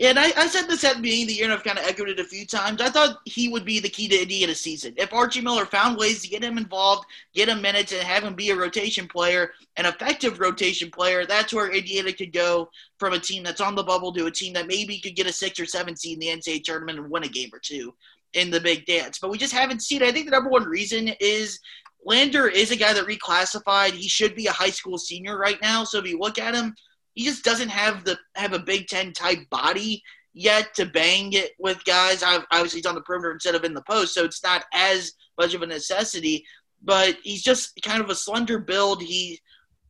And 0.00 0.16
I, 0.16 0.32
I 0.36 0.46
said 0.46 0.68
this 0.68 0.84
at 0.84 0.96
the 0.96 1.02
beginning 1.02 1.24
of 1.24 1.28
the 1.28 1.34
year, 1.34 1.44
and 1.44 1.52
I've 1.52 1.64
kind 1.64 1.76
of 1.78 1.84
echoed 1.84 2.08
it 2.08 2.20
a 2.20 2.24
few 2.24 2.46
times. 2.46 2.80
I 2.80 2.88
thought 2.88 3.18
he 3.24 3.48
would 3.48 3.64
be 3.64 3.80
the 3.80 3.88
key 3.88 4.06
to 4.06 4.22
Indiana's 4.22 4.60
season. 4.60 4.94
If 4.96 5.12
Archie 5.12 5.40
Miller 5.40 5.66
found 5.66 5.98
ways 5.98 6.22
to 6.22 6.28
get 6.28 6.44
him 6.44 6.56
involved, 6.56 7.04
get 7.34 7.48
him 7.48 7.60
minutes, 7.60 7.90
and 7.90 8.02
have 8.02 8.22
him 8.22 8.34
be 8.34 8.50
a 8.50 8.56
rotation 8.56 9.08
player, 9.08 9.50
an 9.76 9.86
effective 9.86 10.38
rotation 10.38 10.88
player, 10.92 11.26
that's 11.26 11.52
where 11.52 11.72
Indiana 11.72 12.12
could 12.12 12.32
go 12.32 12.70
from 12.98 13.12
a 13.12 13.18
team 13.18 13.42
that's 13.42 13.60
on 13.60 13.74
the 13.74 13.82
bubble 13.82 14.12
to 14.12 14.26
a 14.26 14.30
team 14.30 14.52
that 14.52 14.68
maybe 14.68 15.00
could 15.00 15.16
get 15.16 15.26
a 15.26 15.32
six 15.32 15.58
or 15.58 15.66
seven 15.66 15.96
seed 15.96 16.14
in 16.14 16.20
the 16.20 16.28
NCAA 16.28 16.62
tournament 16.62 17.00
and 17.00 17.10
win 17.10 17.24
a 17.24 17.28
game 17.28 17.50
or 17.52 17.58
two 17.58 17.92
in 18.34 18.50
the 18.50 18.60
big 18.60 18.86
dance. 18.86 19.18
But 19.18 19.30
we 19.30 19.38
just 19.38 19.52
haven't 19.52 19.82
seen 19.82 20.02
it. 20.02 20.08
I 20.08 20.12
think 20.12 20.26
the 20.26 20.32
number 20.32 20.50
one 20.50 20.64
reason 20.64 21.08
is 21.18 21.58
Lander 22.04 22.46
is 22.46 22.70
a 22.70 22.76
guy 22.76 22.92
that 22.92 23.06
reclassified. 23.06 23.90
He 23.90 24.08
should 24.08 24.36
be 24.36 24.46
a 24.46 24.52
high 24.52 24.70
school 24.70 24.96
senior 24.96 25.36
right 25.36 25.60
now. 25.60 25.82
So 25.82 25.98
if 25.98 26.06
you 26.06 26.20
look 26.20 26.38
at 26.38 26.54
him, 26.54 26.74
he 27.14 27.24
just 27.24 27.44
doesn't 27.44 27.68
have 27.68 28.04
the 28.04 28.18
have 28.34 28.52
a 28.52 28.58
Big 28.58 28.86
Ten 28.86 29.12
type 29.12 29.48
body 29.50 30.02
yet 30.32 30.74
to 30.74 30.86
bang 30.86 31.32
it 31.32 31.52
with 31.58 31.84
guys. 31.84 32.22
I've, 32.22 32.44
obviously, 32.52 32.78
he's 32.78 32.86
on 32.86 32.94
the 32.94 33.00
perimeter 33.00 33.32
instead 33.32 33.54
of 33.54 33.64
in 33.64 33.74
the 33.74 33.82
post, 33.82 34.14
so 34.14 34.24
it's 34.24 34.42
not 34.42 34.64
as 34.72 35.12
much 35.38 35.54
of 35.54 35.62
a 35.62 35.66
necessity. 35.66 36.44
But 36.82 37.16
he's 37.24 37.42
just 37.42 37.80
kind 37.82 38.00
of 38.00 38.08
a 38.08 38.14
slender 38.14 38.58
build. 38.60 39.02
He 39.02 39.40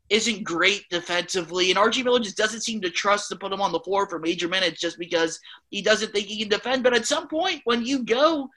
isn't 0.09 0.43
great 0.43 0.85
defensively, 0.89 1.71
and 1.71 1.79
Archie 1.79 2.03
Miller 2.03 2.21
just 2.21 2.39
doesn't 2.39 2.63
seem 2.63 2.81
to 2.81 2.91
trust 2.91 3.29
to 3.29 3.37
put 3.37 3.53
him 3.53 3.61
on 3.61 3.73
the 3.73 3.81
floor 3.81 4.09
for 4.09 4.19
major 4.19 4.49
minutes 4.49 4.81
just 4.81 4.99
because 4.99 5.39
he 5.71 5.83
doesn't 5.83 6.13
think 6.13 6.27
he 6.27 6.39
can 6.39 6.49
defend. 6.49 6.83
But 6.83 6.95
at 6.95 7.07
some 7.07 7.29
point, 7.29 7.61
when 7.65 7.85
you 7.85 8.05
go 8.05 8.49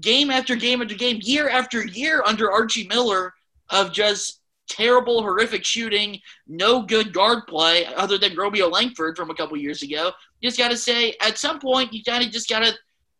game 0.00 0.30
after 0.30 0.56
game 0.56 0.82
after 0.82 0.94
game, 0.94 1.20
year 1.22 1.48
after 1.48 1.86
year 1.86 2.22
under 2.26 2.52
Archie 2.52 2.86
Miller 2.86 3.32
of 3.70 3.92
just 3.92 4.40
terrible, 4.68 5.22
horrific 5.22 5.64
shooting, 5.64 6.18
no 6.46 6.82
good 6.82 7.12
guard 7.12 7.46
play 7.46 7.86
other 7.86 8.18
than 8.18 8.36
Romeo 8.36 8.68
Langford 8.68 9.16
from 9.16 9.30
a 9.30 9.34
couple 9.34 9.56
years 9.56 9.82
ago. 9.82 10.12
You 10.40 10.48
just 10.48 10.58
got 10.58 10.70
to 10.70 10.76
say, 10.76 11.14
at 11.20 11.38
some 11.38 11.58
point, 11.58 11.92
you 11.92 12.02
kind 12.02 12.24
of 12.24 12.30
just 12.30 12.48
got 12.48 12.60
to 12.60 12.72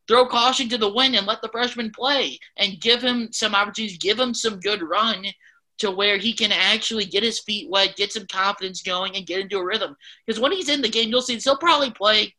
throw 0.07 0.27
caution 0.27 0.69
to 0.69 0.79
the 0.79 0.93
wind 0.93 1.15
and 1.15 1.27
let 1.27 1.41
the 1.43 1.49
freshman 1.49 1.91
play 1.91 2.39
and 2.59 2.81
give 2.81 3.03
him 3.03 3.29
some 3.33 3.55
opportunities, 3.55 3.99
give 3.99 4.19
him 4.19 4.35
some 4.35 4.61
good 4.61 4.83
run 4.83 5.25
to 5.79 5.91
where 5.91 6.19
he 6.19 6.33
can 6.33 6.53
actually 6.53 7.05
get 7.05 7.23
his 7.23 7.41
feet 7.41 7.69
wet, 7.69 7.97
get 7.97 8.13
some 8.13 8.27
confidence 8.27 8.83
going, 8.83 9.17
and 9.17 9.27
get 9.27 9.41
into 9.41 9.59
a 9.59 9.65
rhythm. 9.65 9.97
Because 10.27 10.41
when 10.41 10.53
he's 10.53 10.69
in 10.69 10.83
the 10.83 10.89
game, 10.89 11.09
you'll 11.09 11.23
see 11.23 11.37
he'll 11.39 11.57
probably 11.57 11.91
play. 11.91 12.35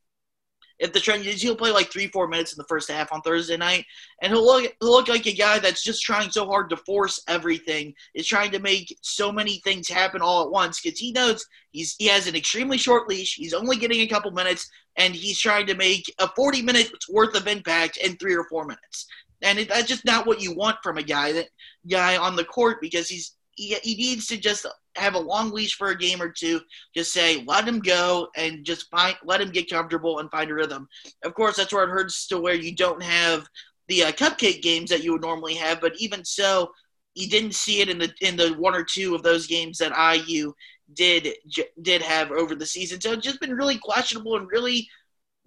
If 0.79 0.91
the 0.91 0.99
trend 0.99 1.25
is, 1.25 1.41
he'll 1.41 1.55
play 1.55 1.71
like 1.71 1.91
three, 1.91 2.07
four 2.07 2.27
minutes 2.27 2.51
in 2.51 2.57
the 2.57 2.67
first 2.67 2.91
half 2.91 3.13
on 3.13 3.21
Thursday 3.21 3.55
night, 3.55 3.85
and 4.21 4.33
he'll 4.33 4.45
look 4.45 4.63
he'll 4.81 4.91
look 4.91 5.07
like 5.07 5.25
a 5.25 5.33
guy 5.33 5.59
that's 5.59 5.83
just 5.83 6.01
trying 6.01 6.29
so 6.29 6.45
hard 6.45 6.69
to 6.69 6.77
force 6.77 7.21
everything, 7.27 7.93
is 8.13 8.27
trying 8.27 8.51
to 8.51 8.59
make 8.59 8.97
so 9.01 9.31
many 9.31 9.61
things 9.63 9.87
happen 9.87 10.21
all 10.21 10.43
at 10.43 10.51
once 10.51 10.81
because 10.81 10.99
he 10.99 11.11
knows 11.11 11.45
he's 11.71 11.95
he 11.97 12.07
has 12.07 12.27
an 12.27 12.35
extremely 12.35 12.77
short 12.77 13.07
leash. 13.07 13.35
He's 13.35 13.53
only 13.53 13.77
getting 13.77 14.01
a 14.01 14.07
couple 14.07 14.31
minutes, 14.31 14.69
and 14.97 15.15
he's 15.15 15.39
trying 15.39 15.67
to 15.67 15.75
make 15.75 16.13
a 16.19 16.27
40 16.35 16.61
minutes 16.61 17.09
worth 17.09 17.35
of 17.35 17.47
impact 17.47 17.97
in 17.97 18.17
three 18.17 18.35
or 18.35 18.45
four 18.45 18.65
minutes. 18.65 19.07
And 19.41 19.59
it, 19.59 19.69
that's 19.69 19.87
just 19.87 20.05
not 20.05 20.25
what 20.25 20.41
you 20.41 20.53
want 20.53 20.77
from 20.83 20.97
a 20.97 21.03
guy 21.03 21.31
that 21.33 21.47
guy 21.89 22.17
on 22.17 22.35
the 22.35 22.45
court 22.45 22.77
because 22.81 23.07
he's 23.07 23.35
he, 23.55 23.75
he 23.83 23.95
needs 23.95 24.27
to 24.27 24.37
just 24.37 24.65
have 24.95 25.15
a 25.15 25.19
long 25.19 25.51
leash 25.51 25.75
for 25.75 25.89
a 25.89 25.97
game 25.97 26.21
or 26.21 26.29
two. 26.29 26.61
Just 26.95 27.13
say 27.13 27.43
let 27.47 27.67
him 27.67 27.79
go 27.79 28.27
and 28.35 28.65
just 28.65 28.89
find 28.89 29.15
let 29.23 29.41
him 29.41 29.51
get 29.51 29.69
comfortable 29.69 30.19
and 30.19 30.31
find 30.31 30.49
a 30.49 30.53
rhythm. 30.53 30.87
Of 31.23 31.33
course, 31.33 31.57
that's 31.57 31.73
where 31.73 31.83
it 31.83 31.91
hurts 31.91 32.27
to 32.27 32.39
where 32.39 32.55
you 32.55 32.75
don't 32.75 33.03
have 33.03 33.47
the 33.87 34.03
uh, 34.03 34.11
cupcake 34.11 34.61
games 34.61 34.89
that 34.89 35.03
you 35.03 35.13
would 35.13 35.21
normally 35.21 35.55
have. 35.55 35.81
But 35.81 35.95
even 35.97 36.25
so, 36.25 36.71
you 37.13 37.29
didn't 37.29 37.55
see 37.55 37.81
it 37.81 37.89
in 37.89 37.97
the 37.97 38.13
in 38.21 38.35
the 38.35 38.49
one 38.53 38.75
or 38.75 38.83
two 38.83 39.15
of 39.15 39.23
those 39.23 39.47
games 39.47 39.77
that 39.79 39.93
IU 40.27 40.53
did 40.93 41.33
j- 41.47 41.69
did 41.81 42.01
have 42.01 42.31
over 42.31 42.55
the 42.55 42.65
season. 42.65 43.01
So 43.01 43.13
it's 43.13 43.25
just 43.25 43.39
been 43.39 43.55
really 43.55 43.77
questionable 43.77 44.37
and 44.37 44.47
really 44.47 44.87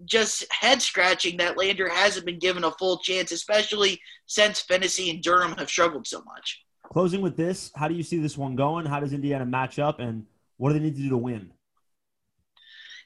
just 0.04 0.46
head 0.52 0.80
scratching 0.80 1.36
that 1.38 1.56
Lander 1.56 1.88
hasn't 1.88 2.26
been 2.26 2.38
given 2.38 2.64
a 2.64 2.70
full 2.72 2.98
chance, 2.98 3.32
especially 3.32 4.00
since 4.26 4.64
Phinisee 4.64 5.10
and 5.12 5.22
Durham 5.22 5.56
have 5.58 5.68
struggled 5.68 6.06
so 6.06 6.22
much. 6.22 6.64
Closing 6.90 7.20
with 7.20 7.36
this, 7.36 7.70
how 7.74 7.86
do 7.86 7.94
you 7.94 8.02
see 8.02 8.18
this 8.18 8.38
one 8.38 8.56
going? 8.56 8.86
How 8.86 8.98
does 9.00 9.12
Indiana 9.12 9.44
match 9.44 9.78
up, 9.78 10.00
and 10.00 10.24
what 10.56 10.70
do 10.72 10.78
they 10.78 10.84
need 10.84 10.96
to 10.96 11.02
do 11.02 11.10
to 11.10 11.18
win? 11.18 11.52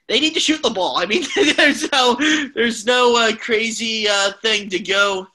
They 0.09 0.21
need 0.21 0.35
to 0.35 0.41
shoot 0.41 0.63
the 0.63 0.71
ball. 0.71 0.99
I 0.99 1.07
mean, 1.07 1.25
there's 1.57 1.91
no 1.91 2.17
there's 2.55 2.87
no 2.87 3.17
uh, 3.17 3.35
crazy 3.37 4.07
uh, 4.09 4.33
thing 4.41 4.69
to 4.71 4.79
go 4.79 5.27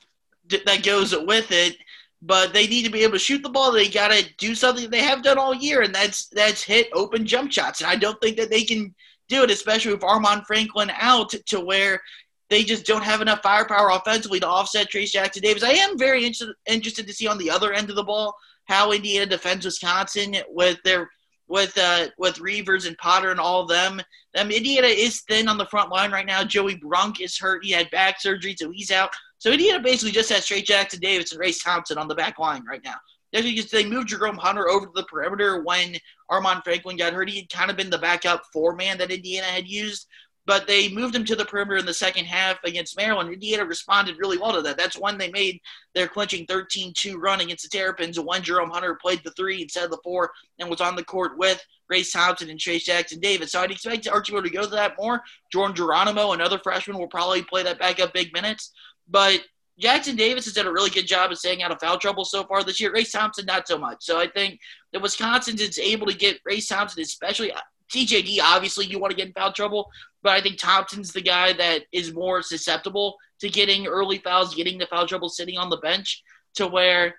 that 0.49 0.83
goes 0.83 1.15
with 1.17 1.51
it, 1.51 1.77
but 2.21 2.53
they 2.53 2.67
need 2.67 2.85
to 2.85 2.91
be 2.91 3.03
able 3.03 3.13
to 3.13 3.19
shoot 3.19 3.43
the 3.43 3.49
ball. 3.49 3.71
They 3.71 3.89
got 3.89 4.11
to 4.11 4.25
do 4.37 4.55
something 4.55 4.89
they 4.89 5.01
have 5.01 5.23
done 5.23 5.37
all 5.37 5.53
year, 5.53 5.81
and 5.81 5.93
that's 5.93 6.27
that's 6.27 6.63
hit 6.63 6.87
open 6.93 7.25
jump 7.25 7.51
shots. 7.51 7.81
And 7.81 7.89
I 7.89 7.95
don't 7.95 8.19
think 8.21 8.37
that 8.37 8.49
they 8.49 8.63
can 8.63 8.93
do 9.27 9.43
it, 9.43 9.51
especially 9.51 9.93
with 9.93 10.01
Armaan 10.01 10.45
Franklin 10.45 10.91
out, 10.95 11.31
to 11.47 11.59
where 11.59 12.01
they 12.49 12.63
just 12.63 12.85
don't 12.85 13.03
have 13.03 13.21
enough 13.21 13.41
firepower 13.43 13.89
offensively 13.89 14.39
to 14.39 14.47
offset 14.47 14.89
Trayce 14.89 15.11
Jackson 15.11 15.41
Davis. 15.41 15.63
I 15.63 15.71
am 15.71 15.97
very 15.97 16.25
interested 16.25 16.55
interested 16.65 17.07
to 17.07 17.13
see 17.13 17.27
on 17.27 17.37
the 17.37 17.49
other 17.49 17.73
end 17.73 17.89
of 17.89 17.95
the 17.95 18.03
ball 18.03 18.35
how 18.65 18.91
Indiana 18.91 19.25
defends 19.25 19.65
Wisconsin 19.65 20.35
with 20.49 20.77
their 20.83 21.09
with 21.47 21.77
uh, 21.77 22.07
with 22.17 22.39
Reuvers 22.39 22.85
and 22.85 22.97
Potter 22.97 23.31
and 23.31 23.39
all 23.39 23.61
of 23.61 23.69
them. 23.69 24.01
Um, 24.37 24.51
Indiana 24.51 24.87
is 24.87 25.21
thin 25.21 25.47
on 25.47 25.57
the 25.57 25.65
front 25.65 25.91
line 25.91 26.11
right 26.11 26.25
now. 26.25 26.43
Joey 26.43 26.75
Brunk 26.75 27.21
is 27.21 27.37
hurt. 27.37 27.63
He 27.63 27.71
had 27.71 27.89
back 27.91 28.19
surgery, 28.19 28.55
so 28.57 28.71
he's 28.71 28.91
out. 28.91 29.09
So 29.39 29.51
Indiana 29.51 29.81
basically 29.81 30.11
just 30.11 30.31
has 30.31 30.45
Trey 30.45 30.61
Jackson 30.61 30.99
Davis 30.99 31.31
and 31.31 31.39
Race 31.39 31.63
Thompson 31.63 31.97
on 31.97 32.07
the 32.07 32.15
back 32.15 32.39
line 32.39 32.63
right 32.67 32.81
now. 32.83 32.95
They 33.33 33.85
moved 33.85 34.07
Jerome 34.07 34.37
Hunter 34.37 34.69
over 34.69 34.85
to 34.85 34.91
the 34.95 35.03
perimeter 35.03 35.61
when 35.63 35.95
Armaan 36.31 36.63
Franklin 36.63 36.97
got 36.97 37.13
hurt. 37.13 37.29
He 37.29 37.41
had 37.41 37.49
kind 37.49 37.69
of 37.69 37.77
been 37.77 37.89
the 37.89 37.97
backup 37.97 38.43
four 38.53 38.75
man 38.75 38.97
that 38.97 39.11
Indiana 39.11 39.47
had 39.47 39.67
used, 39.67 40.07
but 40.47 40.65
they 40.65 40.87
moved 40.87 41.13
him 41.13 41.25
to 41.25 41.35
the 41.35 41.43
perimeter 41.43 41.75
in 41.75 41.85
the 41.85 41.93
second 41.93 42.23
half 42.23 42.57
against 42.63 42.95
Maryland. 42.95 43.31
Indiana 43.31 43.65
responded 43.65 44.17
really 44.17 44.37
well 44.37 44.53
to 44.53 44.61
that. 44.61 44.77
That's 44.77 44.97
when 44.97 45.17
they 45.17 45.29
made 45.29 45.59
their 45.93 46.07
clinching 46.07 46.45
13 46.45 46.93
2 46.95 47.19
run 47.19 47.41
against 47.41 47.69
the 47.69 47.77
Terrapins, 47.77 48.17
when 48.17 48.41
Jerome 48.41 48.69
Hunter 48.69 48.95
played 48.95 49.21
the 49.25 49.31
three 49.31 49.61
instead 49.61 49.83
of 49.83 49.91
the 49.91 49.99
four 50.05 50.31
and 50.57 50.69
was 50.69 50.79
on 50.79 50.95
the 50.95 51.03
court 51.03 51.37
with 51.37 51.61
Race 51.89 52.13
Thompson 52.13 52.49
and 52.49 52.57
Trayce 52.57 52.85
Jackson 52.85 53.19
Davis. 53.19 53.51
So 53.51 53.59
I'd 53.59 53.71
expect 53.71 54.07
Archibald 54.07 54.45
to 54.45 54.49
go 54.49 54.63
to 54.63 54.67
that 54.69 54.95
more. 54.97 55.21
Jordan 55.51 55.75
Geronimo, 55.75 56.31
another 56.31 56.59
freshman, 56.59 56.97
will 56.97 57.07
probably 57.07 57.43
play 57.43 57.63
that 57.63 57.79
backup 57.79 58.13
big 58.13 58.31
minutes. 58.31 58.71
But 59.09 59.41
Jackson 59.77 60.15
Davis 60.15 60.45
has 60.45 60.53
done 60.53 60.65
a 60.65 60.71
really 60.71 60.89
good 60.89 61.07
job 61.07 61.29
of 61.29 61.37
staying 61.37 61.61
out 61.61 61.71
of 61.71 61.79
foul 61.81 61.99
trouble 61.99 62.23
so 62.23 62.45
far 62.45 62.63
this 62.63 62.79
year. 62.79 62.93
Race 62.93 63.11
Thompson, 63.11 63.45
not 63.45 63.67
so 63.67 63.77
much. 63.77 63.97
So 63.99 64.17
I 64.17 64.27
think 64.27 64.61
that 64.93 65.01
Wisconsin 65.01 65.59
is 65.59 65.77
able 65.77 66.07
to 66.07 66.17
get 66.17 66.39
Race 66.45 66.69
Thompson, 66.69 67.01
especially 67.01 67.51
TJD. 67.93 68.39
Obviously, 68.41 68.85
you 68.85 68.99
want 68.99 69.11
to 69.11 69.17
get 69.17 69.27
in 69.27 69.33
foul 69.33 69.53
trouble, 69.53 69.89
but 70.23 70.33
I 70.33 70.41
think 70.41 70.57
Thompson's 70.57 71.11
the 71.11 71.21
guy 71.21 71.53
that 71.53 71.83
is 71.91 72.13
more 72.13 72.41
susceptible 72.41 73.15
to 73.39 73.49
getting 73.49 73.87
early 73.87 74.17
fouls, 74.19 74.55
getting 74.55 74.77
the 74.77 74.87
foul 74.87 75.07
trouble 75.07 75.29
sitting 75.29 75.57
on 75.57 75.69
the 75.69 75.77
bench. 75.77 76.23
To 76.55 76.65
where, 76.65 77.13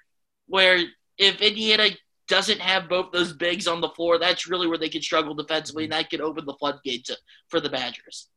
where 0.49 0.83
if 1.17 1.41
Indiana 1.41 1.91
doesn't 2.27 2.61
have 2.61 2.89
both 2.89 3.13
those 3.13 3.33
bigs 3.33 3.69
on 3.69 3.81
the 3.81 3.89
floor, 3.91 4.19
that's 4.19 4.49
really 4.49 4.67
where 4.67 4.79
they 4.79 4.89
could 4.89 5.05
struggle 5.05 5.35
defensively, 5.35 5.85
and 5.85 5.93
that 5.93 6.11
could 6.11 6.21
open 6.21 6.45
the 6.45 6.55
floodgates 6.55 7.11
for 7.49 7.61
the 7.61 7.71
Badgers. 7.71 8.29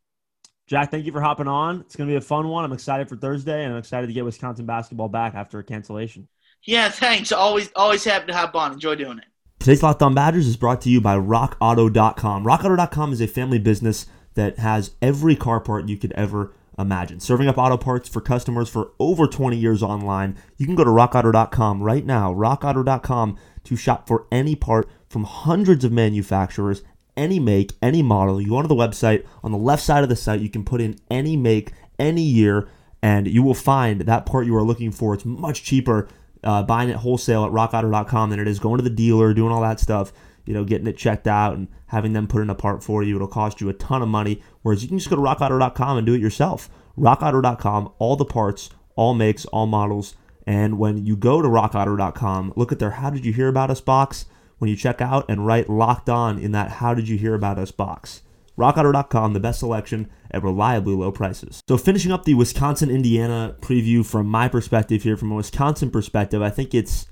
Jack, 0.68 0.92
thank 0.92 1.06
you 1.06 1.12
for 1.12 1.22
hopping 1.22 1.48
on. 1.48 1.82
It's 1.82 1.96
going 1.96 2.08
to 2.08 2.14
be 2.14 2.18
a 2.18 2.22
fun 2.22 2.48
one. 2.48 2.64
I'm 2.64 2.72
excited 2.72 3.10
for 3.10 3.18
Thursday, 3.18 3.64
and 3.64 3.74
I'm 3.74 3.80
excited 3.80 4.08
to 4.08 4.14
get 4.14 4.24
Wisconsin 4.24 4.66
basketball 4.66 5.10
back 5.10 5.36
after 5.36 5.60
a 5.60 5.64
cancellation. 5.64 6.28
Yeah, 6.66 6.90
thanks. 6.90 7.32
Always, 7.32 7.72
always 7.76 8.04
happy 8.04 8.28
to 8.28 8.34
hop 8.34 8.56
on. 8.56 8.74
Enjoy 8.74 8.96
doing 8.96 9.18
it. 9.18 9.26
Today's 9.62 9.84
Locked 9.84 10.02
On 10.02 10.16
Badgers 10.16 10.48
is 10.48 10.58
brought 10.58 10.82
to 10.82 10.90
you 10.90 11.00
by 11.00 11.16
RockAuto.com. 11.16 12.44
RockAuto.com 12.44 13.14
is 13.14 13.22
a 13.22 13.28
family 13.28 13.60
business 13.60 14.08
that 14.34 14.58
has 14.58 14.96
every 15.04 15.36
car 15.36 15.60
part 15.60 15.88
you 15.88 15.98
could 15.98 16.12
ever 16.14 16.52
imagine. 16.80 17.20
Serving 17.20 17.48
up 17.48 17.60
auto 17.60 17.78
parts 17.78 18.10
for 18.10 18.22
customers 18.22 18.70
for 18.70 18.94
over 19.00 19.28
20 19.28 19.56
years 19.56 19.84
online. 19.84 20.36
You 20.58 20.66
can 20.66 20.74
go 20.74 20.84
to 20.84 20.90
RockAuto.com 20.90 21.84
right 21.84 22.04
now. 22.04 22.34
RockAuto.com 22.34 23.38
to 23.66 23.76
shop 23.76 24.08
for 24.08 24.26
any 24.32 24.56
part 24.56 24.90
from 25.08 25.26
hundreds 25.26 25.86
of 25.86 25.92
manufacturers 25.92 26.82
any 27.16 27.40
make, 27.40 27.74
any 27.84 28.02
model. 28.02 28.42
You 28.42 28.50
go 28.50 28.56
onto 28.56 28.68
the 28.68 28.74
website. 28.74 29.24
On 29.44 29.52
the 29.52 29.60
left 29.60 29.84
side 29.84 30.02
of 30.02 30.10
the 30.10 30.16
site, 30.16 30.40
you 30.42 30.50
can 30.50 30.66
put 30.66 30.82
in 30.82 30.98
any 31.12 31.38
make, 31.38 31.72
any 32.00 32.24
year, 32.24 32.68
and 33.04 33.28
you 33.28 33.44
will 33.44 33.54
find 33.54 34.02
that 34.02 34.26
part 34.26 34.48
you 34.48 34.56
are 34.56 34.64
looking 34.64 34.92
for. 34.92 35.14
It's 35.14 35.24
much 35.24 35.62
cheaper 35.62 36.08
uh, 36.44 36.64
buying 36.64 36.90
it 36.90 36.98
wholesale 36.98 37.46
at 37.46 37.52
rockauto.com 37.52 38.30
than 38.30 38.40
it 38.40 38.48
is 38.48 38.60
going 38.60 38.78
to 38.78 38.84
the 38.84 38.90
dealer, 38.90 39.34
doing 39.34 39.52
all 39.52 39.62
that 39.62 39.80
stuff, 39.80 40.12
you 40.46 40.54
know, 40.54 40.64
getting 40.64 40.88
it 40.88 40.98
checked 40.98 41.28
out 41.28 41.56
and 41.56 41.68
having 41.88 42.14
them 42.14 42.28
put 42.28 42.42
in 42.42 42.50
a 42.50 42.56
part 42.56 42.84
for 42.84 43.04
you. 43.04 43.16
It'll 43.16 43.28
cost 43.28 43.62
you 43.62 43.70
a 43.70 43.74
ton 43.74 44.02
of 44.02 44.08
money. 44.08 44.42
Whereas 44.62 44.82
you 44.82 44.90
can 44.90 44.98
just 44.98 45.10
go 45.10 45.16
to 45.16 45.22
rockauto.com 45.22 45.98
and 45.98 46.06
do 46.06 46.14
it 46.14 46.22
yourself. 46.22 46.70
Rockauto.com, 46.98 47.94
all 48.00 48.16
the 48.16 48.26
parts, 48.26 48.70
all 48.96 49.14
makes, 49.14 49.46
all 49.46 49.68
models. 49.68 50.16
And 50.48 50.80
when 50.80 51.06
you 51.06 51.16
go 51.16 51.42
to 51.42 51.48
rockauto.com, 51.48 52.54
look 52.56 52.72
at 52.72 52.80
their 52.80 52.92
How 52.92 53.10
Did 53.10 53.26
You 53.26 53.34
Hear 53.34 53.48
About 53.48 53.70
Us 53.70 53.82
box 53.82 54.26
when 54.58 54.70
you 54.70 54.76
check 54.76 55.02
out 55.02 55.26
and 55.30 55.46
write 55.46 55.70
locked 55.70 56.10
on 56.10 56.40
in 56.40 56.52
that 56.52 56.72
How 56.72 56.94
Did 56.94 57.08
You 57.08 57.18
Hear 57.18 57.36
About 57.36 57.60
Us 57.60 57.72
box. 57.72 58.22
RockAuto.com, 58.62 59.34
the 59.34 59.40
best 59.40 59.60
selection 59.60 60.10
at 60.32 60.44
reliably 60.44 60.94
low 60.94 61.12
prices. 61.12 61.62
So, 61.68 61.78
finishing 61.78 62.12
up 62.12 62.26
the 62.26 62.36
Wisconsin 62.36 62.90
Indiana 62.90 63.56
preview 63.62 64.06
from 64.06 64.28
my 64.28 64.48
perspective 64.48 65.04
here, 65.04 65.18
from 65.18 65.32
a 65.32 65.36
Wisconsin 65.36 65.92
perspective, 65.92 66.42
I 66.42 66.50
think 66.50 66.74
it's 66.74 67.08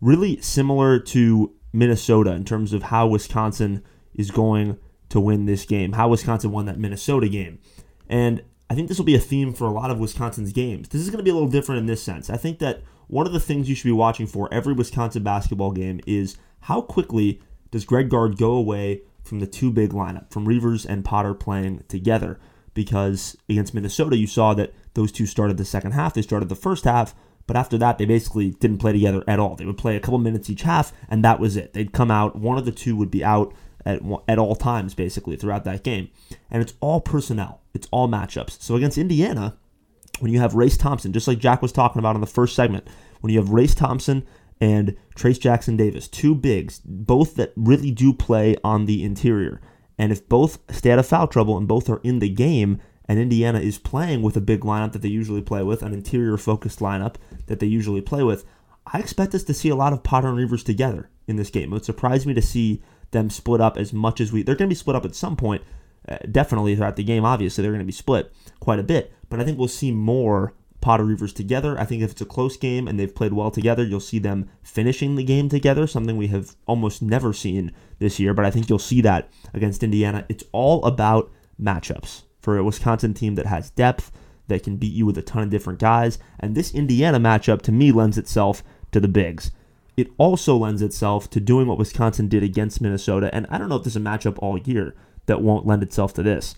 really 0.00 0.40
similar 0.40 0.98
to 0.98 1.54
Minnesota 1.72 2.32
in 2.32 2.44
terms 2.44 2.72
of 2.72 2.84
how 2.84 3.06
Wisconsin 3.06 3.82
is 4.14 4.30
going 4.30 4.78
to 5.08 5.20
win 5.20 5.46
this 5.46 5.64
game, 5.64 5.92
how 5.92 6.08
Wisconsin 6.08 6.52
won 6.52 6.66
that 6.66 6.78
Minnesota 6.78 7.28
game. 7.28 7.58
And 8.08 8.42
I 8.68 8.74
think 8.74 8.88
this 8.88 8.98
will 8.98 9.04
be 9.04 9.16
a 9.16 9.20
theme 9.20 9.52
for 9.52 9.66
a 9.66 9.72
lot 9.72 9.90
of 9.90 9.98
Wisconsin's 9.98 10.52
games. 10.52 10.88
This 10.88 11.00
is 11.00 11.10
going 11.10 11.18
to 11.18 11.24
be 11.24 11.30
a 11.30 11.34
little 11.34 11.48
different 11.48 11.80
in 11.80 11.86
this 11.86 12.02
sense. 12.02 12.30
I 12.30 12.36
think 12.36 12.60
that 12.60 12.82
one 13.08 13.26
of 13.26 13.32
the 13.32 13.40
things 13.40 13.68
you 13.68 13.74
should 13.74 13.88
be 13.88 13.92
watching 13.92 14.26
for 14.26 14.52
every 14.52 14.72
Wisconsin 14.72 15.24
basketball 15.24 15.72
game 15.72 16.00
is 16.06 16.36
how 16.60 16.80
quickly 16.80 17.40
does 17.70 17.84
Greg 17.84 18.08
Gard 18.08 18.36
go 18.36 18.52
away 18.52 19.02
from 19.30 19.40
the 19.40 19.46
two 19.46 19.70
big 19.70 19.90
lineup, 19.90 20.30
from 20.30 20.44
Reuvers 20.44 20.84
and 20.84 21.04
Potter 21.04 21.32
playing 21.32 21.84
together? 21.88 22.38
Because 22.74 23.36
against 23.48 23.72
Minnesota, 23.72 24.16
you 24.16 24.26
saw 24.26 24.52
that 24.54 24.74
those 24.94 25.10
two 25.10 25.24
started 25.24 25.56
the 25.56 25.64
second 25.64 25.92
half. 25.92 26.12
They 26.12 26.22
started 26.22 26.48
the 26.48 26.54
first 26.56 26.84
half, 26.84 27.14
but 27.46 27.56
after 27.56 27.78
that, 27.78 27.96
they 27.96 28.04
basically 28.04 28.50
didn't 28.50 28.78
play 28.78 28.92
together 28.92 29.24
at 29.26 29.38
all. 29.38 29.56
They 29.56 29.64
would 29.64 29.78
play 29.78 29.96
a 29.96 30.00
couple 30.00 30.18
minutes 30.18 30.50
each 30.50 30.62
half, 30.62 30.92
and 31.08 31.24
that 31.24 31.40
was 31.40 31.56
it. 31.56 31.72
They'd 31.72 31.92
come 31.92 32.10
out, 32.10 32.36
one 32.36 32.58
of 32.58 32.64
the 32.64 32.72
two 32.72 32.96
would 32.96 33.10
be 33.10 33.24
out 33.24 33.54
at, 33.86 34.02
at 34.28 34.38
all 34.38 34.56
times, 34.56 34.94
basically, 34.94 35.36
throughout 35.36 35.64
that 35.64 35.82
game. 35.82 36.10
And 36.50 36.60
it's 36.62 36.74
all 36.80 37.00
personnel, 37.00 37.62
it's 37.72 37.88
all 37.90 38.08
matchups. 38.08 38.60
So 38.60 38.74
against 38.74 38.98
Indiana, 38.98 39.56
when 40.18 40.32
you 40.32 40.40
have 40.40 40.54
Race 40.54 40.76
Thompson, 40.76 41.12
just 41.12 41.28
like 41.28 41.38
Jack 41.38 41.62
was 41.62 41.72
talking 41.72 41.98
about 41.98 42.14
in 42.14 42.20
the 42.20 42.26
first 42.26 42.54
segment, 42.54 42.86
when 43.20 43.32
you 43.32 43.38
have 43.38 43.50
Race 43.50 43.74
Thompson 43.74 44.26
and 44.60 44.96
Trayce 45.16 45.40
Jackson 45.40 45.76
Davis, 45.76 46.08
two 46.08 46.34
bigs, 46.34 46.80
both 46.84 47.34
that 47.36 47.52
really 47.56 47.90
do 47.90 48.12
play 48.12 48.56
on 48.62 48.86
the 48.86 49.02
interior. 49.02 49.60
And 49.98 50.12
if 50.12 50.28
both 50.28 50.58
stay 50.70 50.90
out 50.90 50.98
of 50.98 51.06
foul 51.06 51.26
trouble 51.26 51.56
and 51.56 51.68
both 51.68 51.88
are 51.88 52.00
in 52.02 52.18
the 52.18 52.28
game, 52.28 52.80
and 53.06 53.18
Indiana 53.18 53.58
is 53.58 53.78
playing 53.78 54.22
with 54.22 54.36
a 54.36 54.40
big 54.40 54.60
lineup 54.60 54.92
that 54.92 55.02
they 55.02 55.08
usually 55.08 55.42
play 55.42 55.62
with, 55.62 55.82
an 55.82 55.92
interior 55.92 56.36
focused 56.36 56.78
lineup 56.78 57.16
that 57.46 57.58
they 57.58 57.66
usually 57.66 58.00
play 58.00 58.22
with, 58.22 58.44
I 58.86 58.98
expect 58.98 59.34
us 59.34 59.42
to 59.44 59.54
see 59.54 59.68
a 59.68 59.74
lot 59.74 59.92
of 59.92 60.02
Potter 60.02 60.28
and 60.28 60.36
Reuvers 60.36 60.62
together 60.62 61.10
in 61.26 61.36
this 61.36 61.50
game. 61.50 61.70
It 61.70 61.74
would 61.74 61.84
surprise 61.84 62.26
me 62.26 62.34
to 62.34 62.42
see 62.42 62.82
them 63.10 63.28
split 63.28 63.60
up 63.60 63.76
as 63.76 63.92
much 63.92 64.20
as 64.20 64.32
we. 64.32 64.42
They're 64.42 64.54
going 64.54 64.68
to 64.68 64.72
be 64.72 64.78
split 64.78 64.96
up 64.96 65.04
at 65.04 65.14
some 65.14 65.36
point, 65.36 65.62
uh, 66.08 66.18
definitely 66.30 66.76
throughout 66.76 66.96
the 66.96 67.04
game. 67.04 67.24
Obviously, 67.24 67.62
they're 67.62 67.72
going 67.72 67.80
to 67.80 67.84
be 67.84 67.92
split 67.92 68.32
quite 68.60 68.78
a 68.78 68.84
bit, 68.84 69.12
but 69.28 69.40
I 69.40 69.44
think 69.44 69.58
we'll 69.58 69.68
see 69.68 69.90
more 69.90 70.54
Potter 70.80 71.04
Reuvers 71.04 71.32
together. 71.32 71.78
I 71.78 71.84
think 71.84 72.02
if 72.02 72.12
it's 72.12 72.20
a 72.20 72.26
close 72.26 72.56
game 72.56 72.88
and 72.88 72.98
they've 72.98 73.14
played 73.14 73.32
well 73.32 73.50
together, 73.50 73.84
you'll 73.84 74.00
see 74.00 74.18
them 74.18 74.48
finishing 74.62 75.16
the 75.16 75.24
game 75.24 75.48
together, 75.48 75.86
something 75.86 76.16
we 76.16 76.28
have 76.28 76.56
almost 76.66 77.02
never 77.02 77.32
seen 77.32 77.72
this 77.98 78.18
year. 78.18 78.34
But 78.34 78.44
I 78.44 78.50
think 78.50 78.68
you'll 78.68 78.78
see 78.78 79.00
that 79.02 79.28
against 79.52 79.82
Indiana. 79.82 80.24
It's 80.28 80.44
all 80.52 80.82
about 80.84 81.30
matchups 81.60 82.22
for 82.40 82.56
a 82.56 82.64
Wisconsin 82.64 83.14
team 83.14 83.34
that 83.34 83.46
has 83.46 83.70
depth, 83.70 84.10
that 84.48 84.62
can 84.62 84.76
beat 84.76 84.92
you 84.92 85.06
with 85.06 85.18
a 85.18 85.22
ton 85.22 85.42
of 85.42 85.50
different 85.50 85.78
guys. 85.78 86.18
And 86.38 86.54
this 86.54 86.74
Indiana 86.74 87.20
matchup, 87.20 87.62
to 87.62 87.72
me, 87.72 87.92
lends 87.92 88.18
itself 88.18 88.62
to 88.92 89.00
the 89.00 89.08
bigs. 89.08 89.52
It 89.96 90.08
also 90.16 90.56
lends 90.56 90.82
itself 90.82 91.28
to 91.30 91.40
doing 91.40 91.66
what 91.66 91.78
Wisconsin 91.78 92.28
did 92.28 92.42
against 92.42 92.80
Minnesota. 92.80 93.28
And 93.34 93.46
I 93.50 93.58
don't 93.58 93.68
know 93.68 93.76
if 93.76 93.84
there's 93.84 93.96
a 93.96 94.00
matchup 94.00 94.38
all 94.38 94.58
year 94.58 94.94
that 95.26 95.42
won't 95.42 95.66
lend 95.66 95.82
itself 95.82 96.14
to 96.14 96.22
this. 96.22 96.56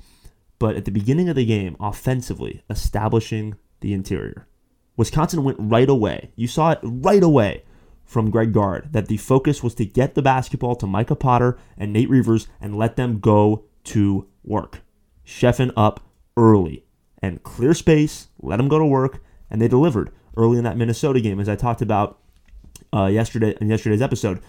But 0.58 0.76
at 0.76 0.84
the 0.84 0.92
beginning 0.92 1.28
of 1.28 1.34
the 1.34 1.44
game, 1.44 1.76
offensively, 1.80 2.62
establishing 2.70 3.56
the 3.82 3.92
interior. 3.92 4.46
Wisconsin 4.96 5.44
went 5.44 5.58
right 5.60 5.88
away. 5.88 6.30
You 6.36 6.48
saw 6.48 6.72
it 6.72 6.78
right 6.82 7.22
away 7.22 7.64
from 8.04 8.30
Greg 8.30 8.52
Gard 8.52 8.92
that 8.92 9.08
the 9.08 9.16
focus 9.16 9.62
was 9.62 9.74
to 9.76 9.84
get 9.84 10.14
the 10.14 10.22
basketball 10.22 10.76
to 10.76 10.86
Micah 10.86 11.16
Potter 11.16 11.58
and 11.78 11.92
Nate 11.92 12.10
Reuvers 12.10 12.46
and 12.60 12.76
let 12.76 12.96
them 12.96 13.20
go 13.20 13.64
to 13.84 14.28
work. 14.44 14.80
Sheffin 15.24 15.72
up 15.76 16.00
early 16.36 16.84
and 17.22 17.42
clear 17.42 17.74
space, 17.74 18.28
let 18.40 18.56
them 18.56 18.68
go 18.68 18.78
to 18.78 18.84
work, 18.84 19.22
and 19.50 19.60
they 19.60 19.68
delivered 19.68 20.10
early 20.36 20.58
in 20.58 20.64
that 20.64 20.76
Minnesota 20.76 21.20
game, 21.20 21.40
as 21.40 21.48
I 21.48 21.56
talked 21.56 21.82
about 21.82 22.18
uh, 22.92 23.06
yesterday 23.06 23.56
in 23.60 23.68
yesterday's 23.68 24.02
episode. 24.02 24.40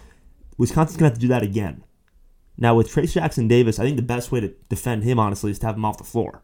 Wisconsin's 0.58 0.96
gonna 0.96 1.10
have 1.10 1.18
to 1.18 1.20
do 1.20 1.28
that 1.28 1.42
again. 1.42 1.84
Now 2.56 2.74
with 2.74 2.92
Trayce 2.92 3.12
Jackson 3.12 3.48
Davis, 3.48 3.78
I 3.78 3.84
think 3.84 3.96
the 3.96 4.02
best 4.02 4.30
way 4.30 4.40
to 4.40 4.54
defend 4.68 5.04
him 5.04 5.18
honestly 5.18 5.50
is 5.50 5.58
to 5.60 5.66
have 5.66 5.76
him 5.76 5.84
off 5.84 5.98
the 5.98 6.04
floor 6.04 6.42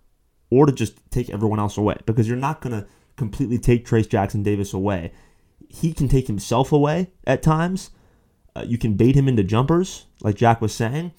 or 0.51 0.67
to 0.67 0.73
just 0.73 0.99
take 1.11 1.31
everyone 1.31 1.59
else 1.59 1.77
away 1.77 1.97
because 2.07 2.29
you're 2.29 2.37
not 2.37 2.61
going 2.61 2.73
to 2.73 2.87
completely 3.17 3.59
take 3.59 3.87
Trayce 3.87 4.09
Jackson 4.09 4.43
Davis 4.43 4.73
away. 4.73 5.13
He 5.69 5.93
can 5.93 6.09
take 6.09 6.27
himself 6.27 6.73
away 6.73 7.11
at 7.27 7.43
times. 7.43 7.91
Uh, 8.57 8.65
you 8.67 8.79
can 8.79 8.95
bait 8.95 9.15
him 9.15 9.29
into 9.29 9.45
jumpers, 9.45 10.07
like 10.23 10.35
Jack 10.35 10.61
was 10.61 10.75
saying, 10.75 11.13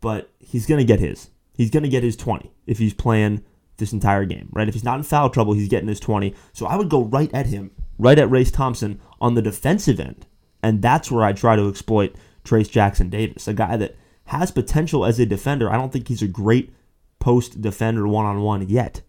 but 0.00 0.30
he's 0.38 0.66
going 0.66 0.78
to 0.78 0.84
get 0.84 1.00
his. 1.00 1.28
He's 1.54 1.70
going 1.70 1.82
to 1.82 1.88
get 1.88 2.02
his 2.02 2.16
20 2.16 2.50
if 2.66 2.78
he's 2.78 2.94
playing 2.94 3.44
this 3.76 3.92
entire 3.92 4.24
game, 4.24 4.48
right? 4.52 4.68
If 4.68 4.74
he's 4.74 4.84
not 4.84 4.98
in 4.98 5.02
foul 5.02 5.28
trouble, 5.28 5.52
he's 5.52 5.68
getting 5.68 5.88
his 5.88 6.00
20. 6.00 6.34
So 6.52 6.66
I 6.66 6.76
would 6.76 6.88
go 6.88 7.02
right 7.04 7.30
at 7.34 7.46
him, 7.46 7.72
right 7.98 8.18
at 8.18 8.30
Race 8.30 8.50
Thompson 8.50 9.00
on 9.20 9.34
the 9.34 9.42
defensive 9.42 10.00
end. 10.00 10.26
And 10.62 10.80
that's 10.80 11.10
where 11.10 11.24
I 11.24 11.32
try 11.32 11.56
to 11.56 11.68
exploit 11.68 12.14
Trayce 12.44 12.70
Jackson 12.70 13.10
Davis, 13.10 13.48
a 13.48 13.54
guy 13.54 13.76
that 13.76 13.96
has 14.26 14.50
potential 14.50 15.04
as 15.04 15.18
a 15.18 15.26
defender. 15.26 15.70
I 15.70 15.76
don't 15.76 15.92
think 15.92 16.08
he's 16.08 16.22
a 16.22 16.28
great 16.28 16.72
post 17.20 17.60
defender 17.60 18.08
one 18.08 18.26
on 18.26 18.40
one 18.40 18.68
yet, 18.68 19.02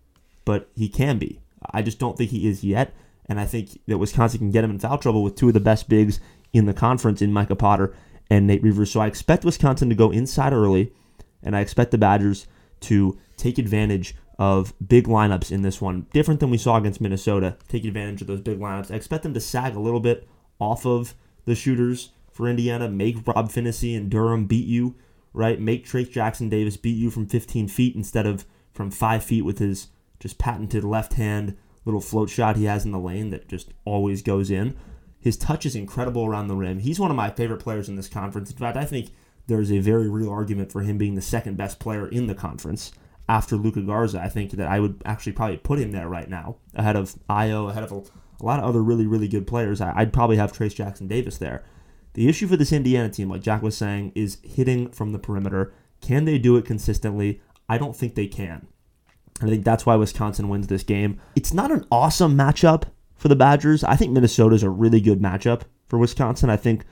but 0.45 0.69
he 0.75 0.87
can 0.87 1.17
be. 1.17 1.41
I 1.71 1.81
just 1.81 1.97
don't 1.97 2.17
think 2.17 2.29
he 2.29 2.47
is 2.47 2.63
yet. 2.63 2.93
And 3.25 3.39
I 3.39 3.45
think 3.45 3.79
that 3.87 3.97
Wisconsin 3.97 4.39
can 4.39 4.51
get 4.51 4.63
him 4.63 4.71
in 4.71 4.79
foul 4.79 4.97
trouble 4.97 5.23
with 5.23 5.35
two 5.35 5.47
of 5.47 5.53
the 5.53 5.59
best 5.59 5.87
bigs 5.87 6.19
in 6.51 6.65
the 6.65 6.73
conference 6.73 7.21
in 7.21 7.31
Micah 7.31 7.55
Potter 7.55 7.95
and 8.29 8.45
Nate 8.45 8.61
Reuvers. 8.61 8.91
So 8.91 8.99
I 8.99 9.07
expect 9.07 9.45
Wisconsin 9.45 9.89
to 9.89 9.95
go 9.95 10.11
inside 10.11 10.53
early, 10.53 10.91
and 11.41 11.55
I 11.55 11.61
expect 11.61 11.91
the 11.91 11.97
Badgers 11.97 12.47
to 12.81 13.17
take 13.37 13.57
advantage 13.57 14.15
of 14.37 14.73
big 14.85 15.05
lineups 15.05 15.51
in 15.51 15.61
this 15.61 15.79
one. 15.79 16.07
Different 16.11 16.39
than 16.39 16.49
we 16.49 16.57
saw 16.57 16.77
against 16.77 16.99
Minnesota. 16.99 17.57
Take 17.67 17.85
advantage 17.85 18.21
of 18.21 18.27
those 18.27 18.41
big 18.41 18.59
lineups. 18.59 18.91
I 18.91 18.95
expect 18.95 19.23
them 19.23 19.33
to 19.33 19.39
sag 19.39 19.75
a 19.75 19.79
little 19.79 19.99
bit 19.99 20.27
off 20.59 20.85
of 20.85 21.13
the 21.45 21.55
shooters 21.55 22.09
for 22.31 22.49
Indiana, 22.49 22.89
make 22.89 23.27
Rob 23.27 23.49
Phinisee 23.49 23.95
and 23.95 24.09
Durham 24.09 24.45
beat 24.45 24.65
you, 24.65 24.95
right? 25.33 25.59
Make 25.59 25.85
Trayce 25.85 26.11
Jackson 26.11 26.49
Davis 26.49 26.77
beat 26.77 26.97
you 26.97 27.09
from 27.09 27.27
15 27.27 27.67
feet 27.67 27.95
instead 27.95 28.25
of 28.25 28.45
from 28.73 28.91
five 28.91 29.23
feet 29.23 29.43
with 29.43 29.59
his 29.59 29.87
just 30.19 30.37
patented 30.37 30.83
left 30.83 31.13
hand 31.13 31.57
little 31.85 32.01
float 32.01 32.29
shot 32.29 32.57
he 32.57 32.65
has 32.65 32.85
in 32.85 32.91
the 32.91 32.99
lane 32.99 33.29
that 33.31 33.47
just 33.47 33.73
always 33.85 34.21
goes 34.21 34.51
in. 34.51 34.75
His 35.19 35.37
touch 35.37 35.65
is 35.65 35.75
incredible 35.75 36.25
around 36.25 36.47
the 36.47 36.55
rim. 36.55 36.79
He's 36.79 36.99
one 36.99 37.11
of 37.11 37.17
my 37.17 37.29
favorite 37.29 37.61
players 37.61 37.89
in 37.89 37.95
this 37.95 38.07
conference. 38.07 38.51
In 38.51 38.57
fact, 38.57 38.77
I 38.77 38.85
think 38.85 39.09
there's 39.47 39.71
a 39.71 39.79
very 39.79 40.09
real 40.09 40.29
argument 40.29 40.71
for 40.71 40.81
him 40.81 40.97
being 40.97 41.15
the 41.15 41.21
second 41.21 41.57
best 41.57 41.79
player 41.79 42.07
in 42.07 42.27
the 42.27 42.35
conference 42.35 42.91
after 43.29 43.55
Luka 43.55 43.81
Garza. 43.81 44.21
I 44.21 44.29
think 44.29 44.51
that 44.51 44.67
I 44.67 44.79
would 44.79 45.01
actually 45.05 45.33
probably 45.33 45.57
put 45.57 45.79
him 45.79 45.91
there 45.91 46.07
right 46.07 46.29
now, 46.29 46.57
ahead 46.73 46.95
of 46.95 47.15
Ayo, 47.29 47.69
ahead 47.69 47.83
of 47.83 47.91
a, 47.91 48.43
lot 48.43 48.59
of 48.59 48.65
other 48.65 48.81
really, 48.81 49.05
really 49.05 49.27
good 49.27 49.45
players. 49.45 49.79
I, 49.79 49.93
I'd 49.95 50.13
probably 50.13 50.37
have 50.37 50.51
Trayce 50.51 50.75
Jackson 50.75 51.07
Davis 51.07 51.37
there. 51.37 51.63
The 52.13 52.27
issue 52.27 52.47
for 52.47 52.57
this 52.57 52.73
Indiana 52.73 53.09
team, 53.09 53.29
like 53.29 53.41
Jack 53.41 53.61
was 53.61 53.77
saying, 53.77 54.11
is 54.15 54.37
hitting 54.43 54.89
from 54.91 55.11
the 55.11 55.19
perimeter. 55.19 55.73
Can 56.01 56.25
they 56.25 56.37
do 56.37 56.57
it 56.57 56.65
consistently? 56.65 57.41
I 57.69 57.77
don't 57.77 57.95
think 57.95 58.15
they 58.15 58.27
can. 58.27 58.67
I 59.41 59.47
think 59.47 59.63
that's 59.63 59.85
why 59.85 59.95
Wisconsin 59.95 60.49
wins 60.49 60.67
this 60.67 60.83
game. 60.83 61.19
It's 61.35 61.53
not 61.53 61.71
an 61.71 61.85
awesome 61.91 62.37
matchup 62.37 62.83
for 63.15 63.27
the 63.27 63.35
Badgers. 63.35 63.83
I 63.83 63.95
think 63.95 64.11
Minnesota's 64.11 64.63
a 64.63 64.69
really 64.69 64.99
good 64.99 65.21
matchup 65.21 65.61
for 65.87 65.97
Wisconsin. 65.97 66.49
I 66.49 66.57
think 66.57 66.85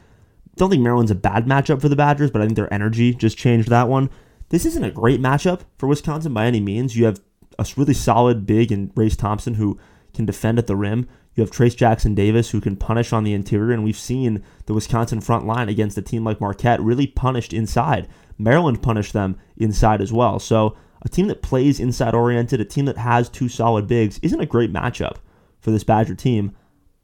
don't 0.56 0.70
think 0.70 0.84
Maryland's 0.84 1.12
a 1.12 1.16
bad 1.16 1.46
matchup 1.46 1.82
for 1.82 1.90
the 1.90 1.96
Badgers, 1.96 2.32
but 2.32 2.42
I 2.42 2.46
think 2.46 2.56
their 2.56 2.74
energy 2.74 3.14
just 3.14 3.38
changed 3.38 3.70
that 3.70 3.88
one. 3.88 4.10
This 4.50 4.66
isn't 4.66 4.84
a 4.84 4.92
great 4.92 5.22
matchup 5.22 5.62
for 5.78 5.88
Wisconsin 5.88 6.34
by 6.34 6.46
any 6.46 6.60
means. 6.60 6.98
You 6.98 7.06
have 7.06 7.22
a 7.58 7.66
really 7.78 7.94
solid 7.94 8.46
big 8.46 8.72
and 8.72 8.92
Race 8.96 9.16
Thompson 9.16 9.54
who 9.54 9.80
can 10.14 10.26
defend 10.26 10.60
at 10.60 10.68
the 10.68 10.76
rim. 10.76 11.08
You 11.36 11.42
have 11.42 11.52
Trayce 11.52 11.76
Jackson 11.76 12.16
Davis 12.16 12.50
who 12.50 12.60
can 12.60 12.76
punish 12.76 13.14
on 13.14 13.24
the 13.24 13.34
interior, 13.34 13.72
and 13.72 13.84
we've 13.84 13.98
seen 13.98 14.44
the 14.66 14.74
Wisconsin 14.74 15.22
front 15.22 15.46
line 15.46 15.70
against 15.70 15.98
a 15.98 16.02
team 16.02 16.24
like 16.24 16.42
Marquette 16.42 16.82
really 16.82 17.08
punished 17.08 17.54
inside. 17.54 18.08
Maryland 18.38 18.82
punished 18.82 19.14
them 19.14 19.38
inside 19.58 20.02
as 20.02 20.12
well. 20.12 20.40
So 20.40 20.76
a 21.02 21.10
team 21.10 21.28
that 21.28 21.42
plays 21.42 21.80
inside 21.80 22.14
oriented, 22.14 22.60
a 22.60 22.66
team 22.66 22.86
that 22.86 22.98
has 22.98 23.30
two 23.30 23.48
solid 23.48 23.88
bigs, 23.88 24.20
isn't 24.22 24.42
a 24.42 24.46
great 24.46 24.74
matchup 24.74 25.18
for 25.60 25.72
this 25.72 25.84
Badger 25.84 26.16
team. 26.16 26.56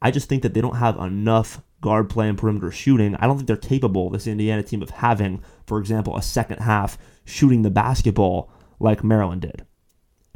I 0.02 0.10
just 0.10 0.28
think 0.28 0.42
that 0.42 0.54
they 0.54 0.60
don't 0.60 0.76
have 0.76 0.98
enough 0.98 1.62
guard 1.80 2.10
play 2.10 2.28
and 2.28 2.36
perimeter 2.36 2.70
shooting. 2.70 3.14
I 3.16 3.26
don't 3.26 3.36
think 3.36 3.46
they're 3.46 3.56
capable, 3.56 4.10
this 4.10 4.26
Indiana 4.26 4.62
team, 4.62 4.82
of 4.82 4.90
having, 4.90 5.42
for 5.66 5.78
example, 5.78 6.16
a 6.16 6.22
second 6.22 6.58
half 6.58 6.98
shooting 7.24 7.62
the 7.62 7.70
basketball 7.70 8.50
like 8.78 9.04
Maryland 9.04 9.42
did. 9.42 9.64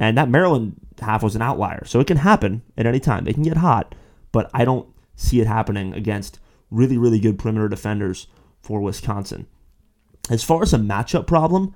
And 0.01 0.17
that 0.17 0.29
Maryland 0.29 0.77
half 0.99 1.21
was 1.21 1.35
an 1.35 1.43
outlier. 1.43 1.85
So 1.85 1.99
it 1.99 2.07
can 2.07 2.17
happen 2.17 2.63
at 2.75 2.87
any 2.87 2.99
time. 2.99 3.23
They 3.23 3.33
can 3.33 3.43
get 3.43 3.57
hot, 3.57 3.93
but 4.31 4.49
I 4.51 4.65
don't 4.65 4.89
see 5.15 5.39
it 5.39 5.45
happening 5.45 5.93
against 5.93 6.39
really, 6.71 6.97
really 6.97 7.19
good 7.19 7.37
perimeter 7.37 7.69
defenders 7.69 8.25
for 8.63 8.81
Wisconsin. 8.81 9.45
As 10.27 10.43
far 10.43 10.63
as 10.63 10.73
a 10.73 10.79
matchup 10.79 11.27
problem, 11.27 11.75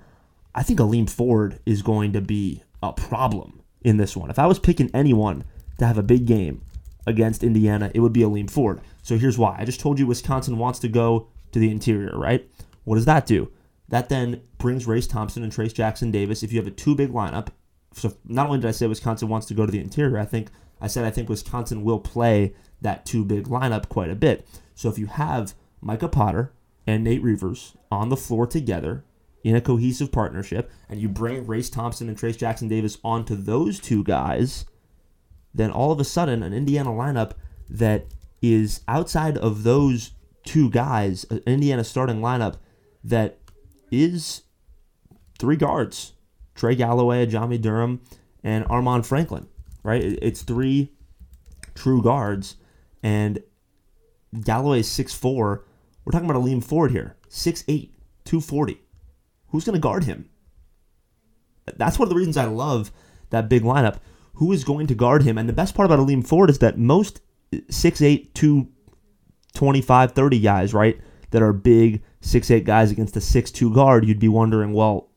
I 0.55 0.63
think 0.63 0.79
Aleem 0.79 1.07
Ford 1.07 1.59
is 1.67 1.83
going 1.83 2.13
to 2.13 2.21
be 2.21 2.63
a 2.81 2.93
problem 2.93 3.61
in 3.83 3.97
this 3.97 4.17
one. 4.17 4.31
If 4.31 4.39
I 4.39 4.47
was 4.47 4.57
picking 4.57 4.89
anyone 4.91 5.43
to 5.77 5.85
have 5.85 5.99
a 5.99 6.03
big 6.03 6.25
game 6.25 6.63
against 7.05 7.43
Indiana, 7.43 7.91
it 7.93 7.99
would 7.99 8.13
be 8.13 8.21
Aleem 8.21 8.49
Ford. 8.49 8.81
So 9.03 9.19
here's 9.19 9.37
why. 9.37 9.55
I 9.59 9.65
just 9.65 9.79
told 9.79 9.99
you 9.99 10.07
Wisconsin 10.07 10.57
wants 10.57 10.79
to 10.79 10.87
go 10.87 11.27
to 11.51 11.59
the 11.59 11.69
interior, 11.69 12.17
right? 12.17 12.49
What 12.85 12.95
does 12.95 13.05
that 13.05 13.27
do? 13.27 13.51
That 13.89 14.09
then 14.09 14.41
brings 14.57 14.87
Race 14.87 15.05
Thompson 15.05 15.43
and 15.43 15.51
Trayce 15.51 15.75
Jackson 15.75 16.09
Davis. 16.09 16.41
If 16.41 16.51
you 16.51 16.57
have 16.57 16.67
a 16.67 16.71
two 16.71 16.95
big 16.95 17.11
lineup, 17.11 17.49
so 17.95 18.13
not 18.25 18.47
only 18.47 18.59
did 18.59 18.67
I 18.67 18.71
say 18.71 18.87
Wisconsin 18.87 19.29
wants 19.29 19.47
to 19.47 19.53
go 19.53 19.65
to 19.65 19.71
the 19.71 19.79
interior, 19.79 20.19
I 20.19 20.25
think 20.25 20.49
I 20.81 20.87
said 20.87 21.05
I 21.05 21.11
think 21.11 21.29
Wisconsin 21.29 21.83
will 21.83 21.99
play 21.99 22.53
that 22.81 23.05
two 23.05 23.23
big 23.23 23.45
lineup 23.45 23.87
quite 23.87 24.09
a 24.09 24.15
bit. 24.15 24.45
So 24.75 24.89
if 24.89 24.99
you 24.99 25.07
have 25.07 25.53
Micah 25.81 26.09
Potter 26.09 26.51
and 26.85 27.03
Nate 27.03 27.23
Reuvers 27.23 27.77
on 27.89 28.09
the 28.09 28.17
floor 28.17 28.45
together 28.45 29.05
in 29.45 29.55
a 29.55 29.61
cohesive 29.61 30.11
partnership, 30.11 30.69
and 30.89 30.99
you 30.99 31.07
bring 31.07 31.47
Race 31.47 31.69
Thompson 31.69 32.09
and 32.09 32.17
Trayce 32.17 32.37
Jackson 32.37 32.67
Davis 32.67 32.97
onto 33.03 33.35
those 33.35 33.79
two 33.79 34.03
guys, 34.03 34.65
then 35.53 35.71
all 35.71 35.91
of 35.91 35.99
a 35.99 36.03
sudden 36.03 36.43
an 36.43 36.53
Indiana 36.53 36.89
lineup 36.89 37.31
that 37.69 38.07
is 38.41 38.81
outside 38.87 39.37
of 39.37 39.63
those 39.63 40.11
two 40.43 40.69
guys, 40.69 41.25
an 41.29 41.41
Indiana 41.45 41.83
starting 41.83 42.19
lineup 42.19 42.55
that 43.03 43.37
is 43.89 44.41
three 45.39 45.55
guards 45.55 46.14
Trey 46.55 46.75
Galloway, 46.75 47.25
Aljami 47.25 47.61
Durham, 47.61 48.01
and 48.43 48.65
Armaan 48.65 49.05
Franklin, 49.05 49.47
right? 49.83 50.01
It's 50.03 50.41
three 50.41 50.91
true 51.75 52.01
guards, 52.01 52.55
and 53.03 53.43
Galloway 54.41 54.79
is 54.79 54.87
6'4. 54.87 55.61
We're 56.03 56.11
talking 56.11 56.29
about 56.29 56.41
Aleem 56.41 56.63
Ford 56.63 56.91
here, 56.91 57.15
6'8, 57.29 57.89
240. 58.25 58.81
Who's 59.47 59.65
going 59.65 59.75
to 59.75 59.79
guard 59.79 60.05
him? 60.05 60.29
That's 61.77 61.97
one 61.97 62.05
of 62.05 62.09
the 62.09 62.15
reasons 62.15 62.37
I 62.37 62.45
love 62.45 62.91
that 63.31 63.49
big 63.49 63.63
lineup. 63.63 63.97
Who 64.35 64.51
is 64.51 64.63
going 64.63 64.87
to 64.87 64.95
guard 64.95 65.23
him? 65.23 65.37
And 65.37 65.49
the 65.49 65.53
best 65.53 65.75
part 65.75 65.85
about 65.85 65.99
Aleem 65.99 66.25
Ford 66.25 66.49
is 66.49 66.59
that 66.59 66.77
most 66.77 67.21
6'8, 67.51 68.33
225, 68.33 70.11
30 70.11 70.39
guys, 70.39 70.73
right, 70.73 70.99
that 71.31 71.41
are 71.41 71.53
big, 71.53 72.01
six 72.21 72.49
eight 72.49 72.63
guys 72.63 72.91
against 72.91 73.17
a 73.17 73.21
six 73.21 73.51
two 73.51 73.73
guard, 73.73 74.05
you'd 74.05 74.19
be 74.19 74.27
wondering, 74.27 74.73
well, 74.73 75.09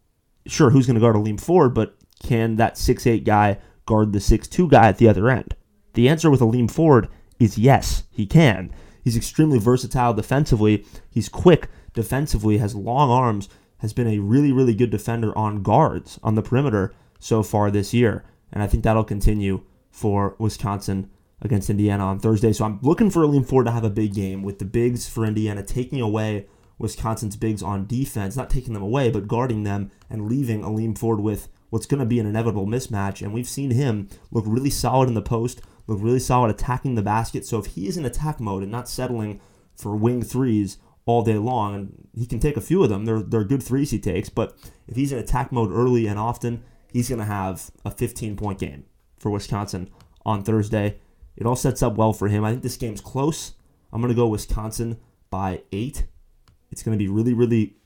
sure, 0.48 0.70
who's 0.70 0.86
going 0.86 0.94
to 0.94 1.00
guard 1.00 1.16
Aleem 1.16 1.40
Ford, 1.40 1.74
but 1.74 1.96
can 2.22 2.56
that 2.56 2.76
six 2.76 3.06
eight 3.06 3.24
guy 3.24 3.58
guard 3.86 4.12
the 4.12 4.20
six 4.20 4.48
two 4.48 4.68
guy 4.68 4.88
at 4.88 4.98
the 4.98 5.08
other 5.08 5.28
end? 5.28 5.54
The 5.94 6.08
answer 6.08 6.30
with 6.30 6.40
Aleem 6.40 6.70
Ford 6.70 7.08
is 7.38 7.58
yes, 7.58 8.04
he 8.10 8.26
can. 8.26 8.72
He's 9.02 9.16
extremely 9.16 9.58
versatile 9.58 10.14
defensively. 10.14 10.84
He's 11.10 11.28
quick 11.28 11.68
defensively, 11.94 12.58
has 12.58 12.74
long 12.74 13.10
arms, 13.10 13.48
has 13.78 13.92
been 13.92 14.08
a 14.08 14.18
really, 14.18 14.52
really 14.52 14.74
good 14.74 14.90
defender 14.90 15.36
on 15.36 15.62
guards 15.62 16.18
on 16.22 16.34
the 16.34 16.42
perimeter 16.42 16.92
so 17.18 17.42
far 17.42 17.70
this 17.70 17.94
year. 17.94 18.24
And 18.52 18.62
I 18.62 18.66
think 18.66 18.84
that'll 18.84 19.04
continue 19.04 19.62
for 19.90 20.36
Wisconsin 20.38 21.10
against 21.40 21.70
Indiana 21.70 22.04
on 22.04 22.18
Thursday. 22.18 22.52
So 22.52 22.64
I'm 22.64 22.80
looking 22.82 23.10
for 23.10 23.22
a 23.22 23.26
Aleem 23.26 23.46
Ford 23.46 23.66
to 23.66 23.72
have 23.72 23.84
a 23.84 23.90
big 23.90 24.14
game 24.14 24.42
with 24.42 24.58
the 24.58 24.64
bigs 24.64 25.08
for 25.08 25.24
Indiana 25.24 25.62
taking 25.62 26.00
away 26.00 26.46
Wisconsin's 26.78 27.36
bigs 27.36 27.62
on 27.62 27.86
defense, 27.86 28.36
not 28.36 28.50
taking 28.50 28.74
them 28.74 28.82
away, 28.82 29.10
but 29.10 29.28
guarding 29.28 29.64
them 29.64 29.90
and 30.08 30.28
leaving 30.28 30.62
Aleem 30.62 30.96
Ford 30.96 31.20
with 31.20 31.48
what's 31.70 31.86
going 31.86 32.00
to 32.00 32.06
be 32.06 32.18
an 32.18 32.26
inevitable 32.26 32.66
mismatch. 32.66 33.20
And 33.20 33.32
we've 33.32 33.48
seen 33.48 33.72
him 33.72 34.08
look 34.30 34.44
really 34.46 34.70
solid 34.70 35.08
in 35.08 35.14
the 35.14 35.22
post, 35.22 35.60
look 35.86 35.98
really 36.00 36.20
solid 36.20 36.50
attacking 36.50 36.94
the 36.94 37.02
basket. 37.02 37.44
So 37.44 37.58
if 37.58 37.66
he 37.66 37.86
is 37.86 37.96
in 37.96 38.04
attack 38.04 38.40
mode 38.40 38.62
and 38.62 38.72
not 38.72 38.88
settling 38.88 39.40
for 39.76 39.96
wing 39.96 40.22
threes 40.22 40.78
all 41.06 41.22
day 41.22 41.38
long, 41.38 41.74
and 41.74 42.08
he 42.14 42.26
can 42.26 42.38
take 42.38 42.56
a 42.56 42.62
few 42.62 42.82
of 42.82 42.90
them, 42.90 43.04
they're, 43.04 43.22
they're 43.22 43.44
good 43.44 43.62
threes 43.62 43.90
he 43.90 43.98
takes, 43.98 44.28
but 44.28 44.56
if 44.86 44.96
he's 44.96 45.10
in 45.10 45.18
attack 45.18 45.50
mode 45.50 45.72
early 45.72 46.06
and 46.06 46.18
often, 46.18 46.62
he's 46.92 47.08
going 47.08 47.18
to 47.18 47.24
have 47.24 47.70
a 47.84 47.90
15 47.90 48.36
point 48.36 48.58
game 48.58 48.84
for 49.18 49.30
Wisconsin 49.30 49.90
on 50.24 50.42
Thursday. 50.42 50.98
It 51.36 51.46
all 51.46 51.56
sets 51.56 51.82
up 51.82 51.96
well 51.96 52.12
for 52.12 52.28
him. 52.28 52.44
I 52.44 52.50
think 52.50 52.62
this 52.62 52.76
game's 52.76 53.00
close. 53.00 53.54
I'm 53.92 54.00
going 54.00 54.12
to 54.12 54.16
go 54.16 54.26
Wisconsin 54.26 54.98
by 55.30 55.62
eight. 55.72 56.04
It's 56.70 56.82
going 56.82 56.96
to 56.96 57.02
be 57.02 57.08
really, 57.08 57.34
really 57.34 57.76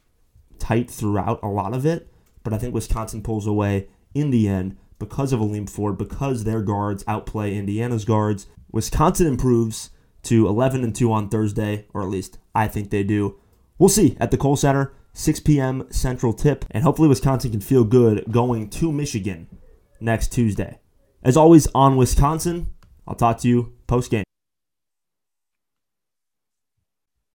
tight 0.58 0.90
throughout 0.90 1.40
a 1.42 1.48
lot 1.48 1.74
of 1.74 1.84
it, 1.84 2.12
but 2.42 2.52
I 2.52 2.58
think 2.58 2.74
Wisconsin 2.74 3.22
pulls 3.22 3.46
away 3.46 3.88
in 4.14 4.30
the 4.30 4.48
end 4.48 4.76
because 4.98 5.32
of 5.32 5.40
Aleem 5.40 5.68
Ford, 5.68 5.98
because 5.98 6.44
their 6.44 6.62
guards 6.62 7.02
outplay 7.08 7.56
Indiana's 7.56 8.04
guards. 8.04 8.46
Wisconsin 8.70 9.26
improves 9.26 9.90
to 10.22 10.46
11 10.46 10.84
and 10.84 10.94
2 10.94 11.12
on 11.12 11.28
Thursday, 11.28 11.86
or 11.92 12.02
at 12.02 12.08
least 12.08 12.38
I 12.54 12.68
think 12.68 12.90
they 12.90 13.02
do. 13.02 13.38
We'll 13.78 13.88
see 13.88 14.16
at 14.20 14.30
the 14.30 14.36
Kohl 14.36 14.56
Center, 14.56 14.94
6 15.14 15.40
p.m. 15.40 15.86
Central 15.90 16.32
Tip, 16.32 16.64
and 16.70 16.84
hopefully 16.84 17.08
Wisconsin 17.08 17.50
can 17.50 17.60
feel 17.60 17.84
good 17.84 18.24
going 18.30 18.70
to 18.70 18.92
Michigan 18.92 19.48
next 20.00 20.32
Tuesday. 20.32 20.78
As 21.24 21.36
always, 21.36 21.66
on 21.74 21.96
Wisconsin, 21.96 22.68
I'll 23.06 23.14
talk 23.14 23.38
to 23.38 23.48
you 23.48 23.72
post 23.86 24.10
game. 24.10 24.24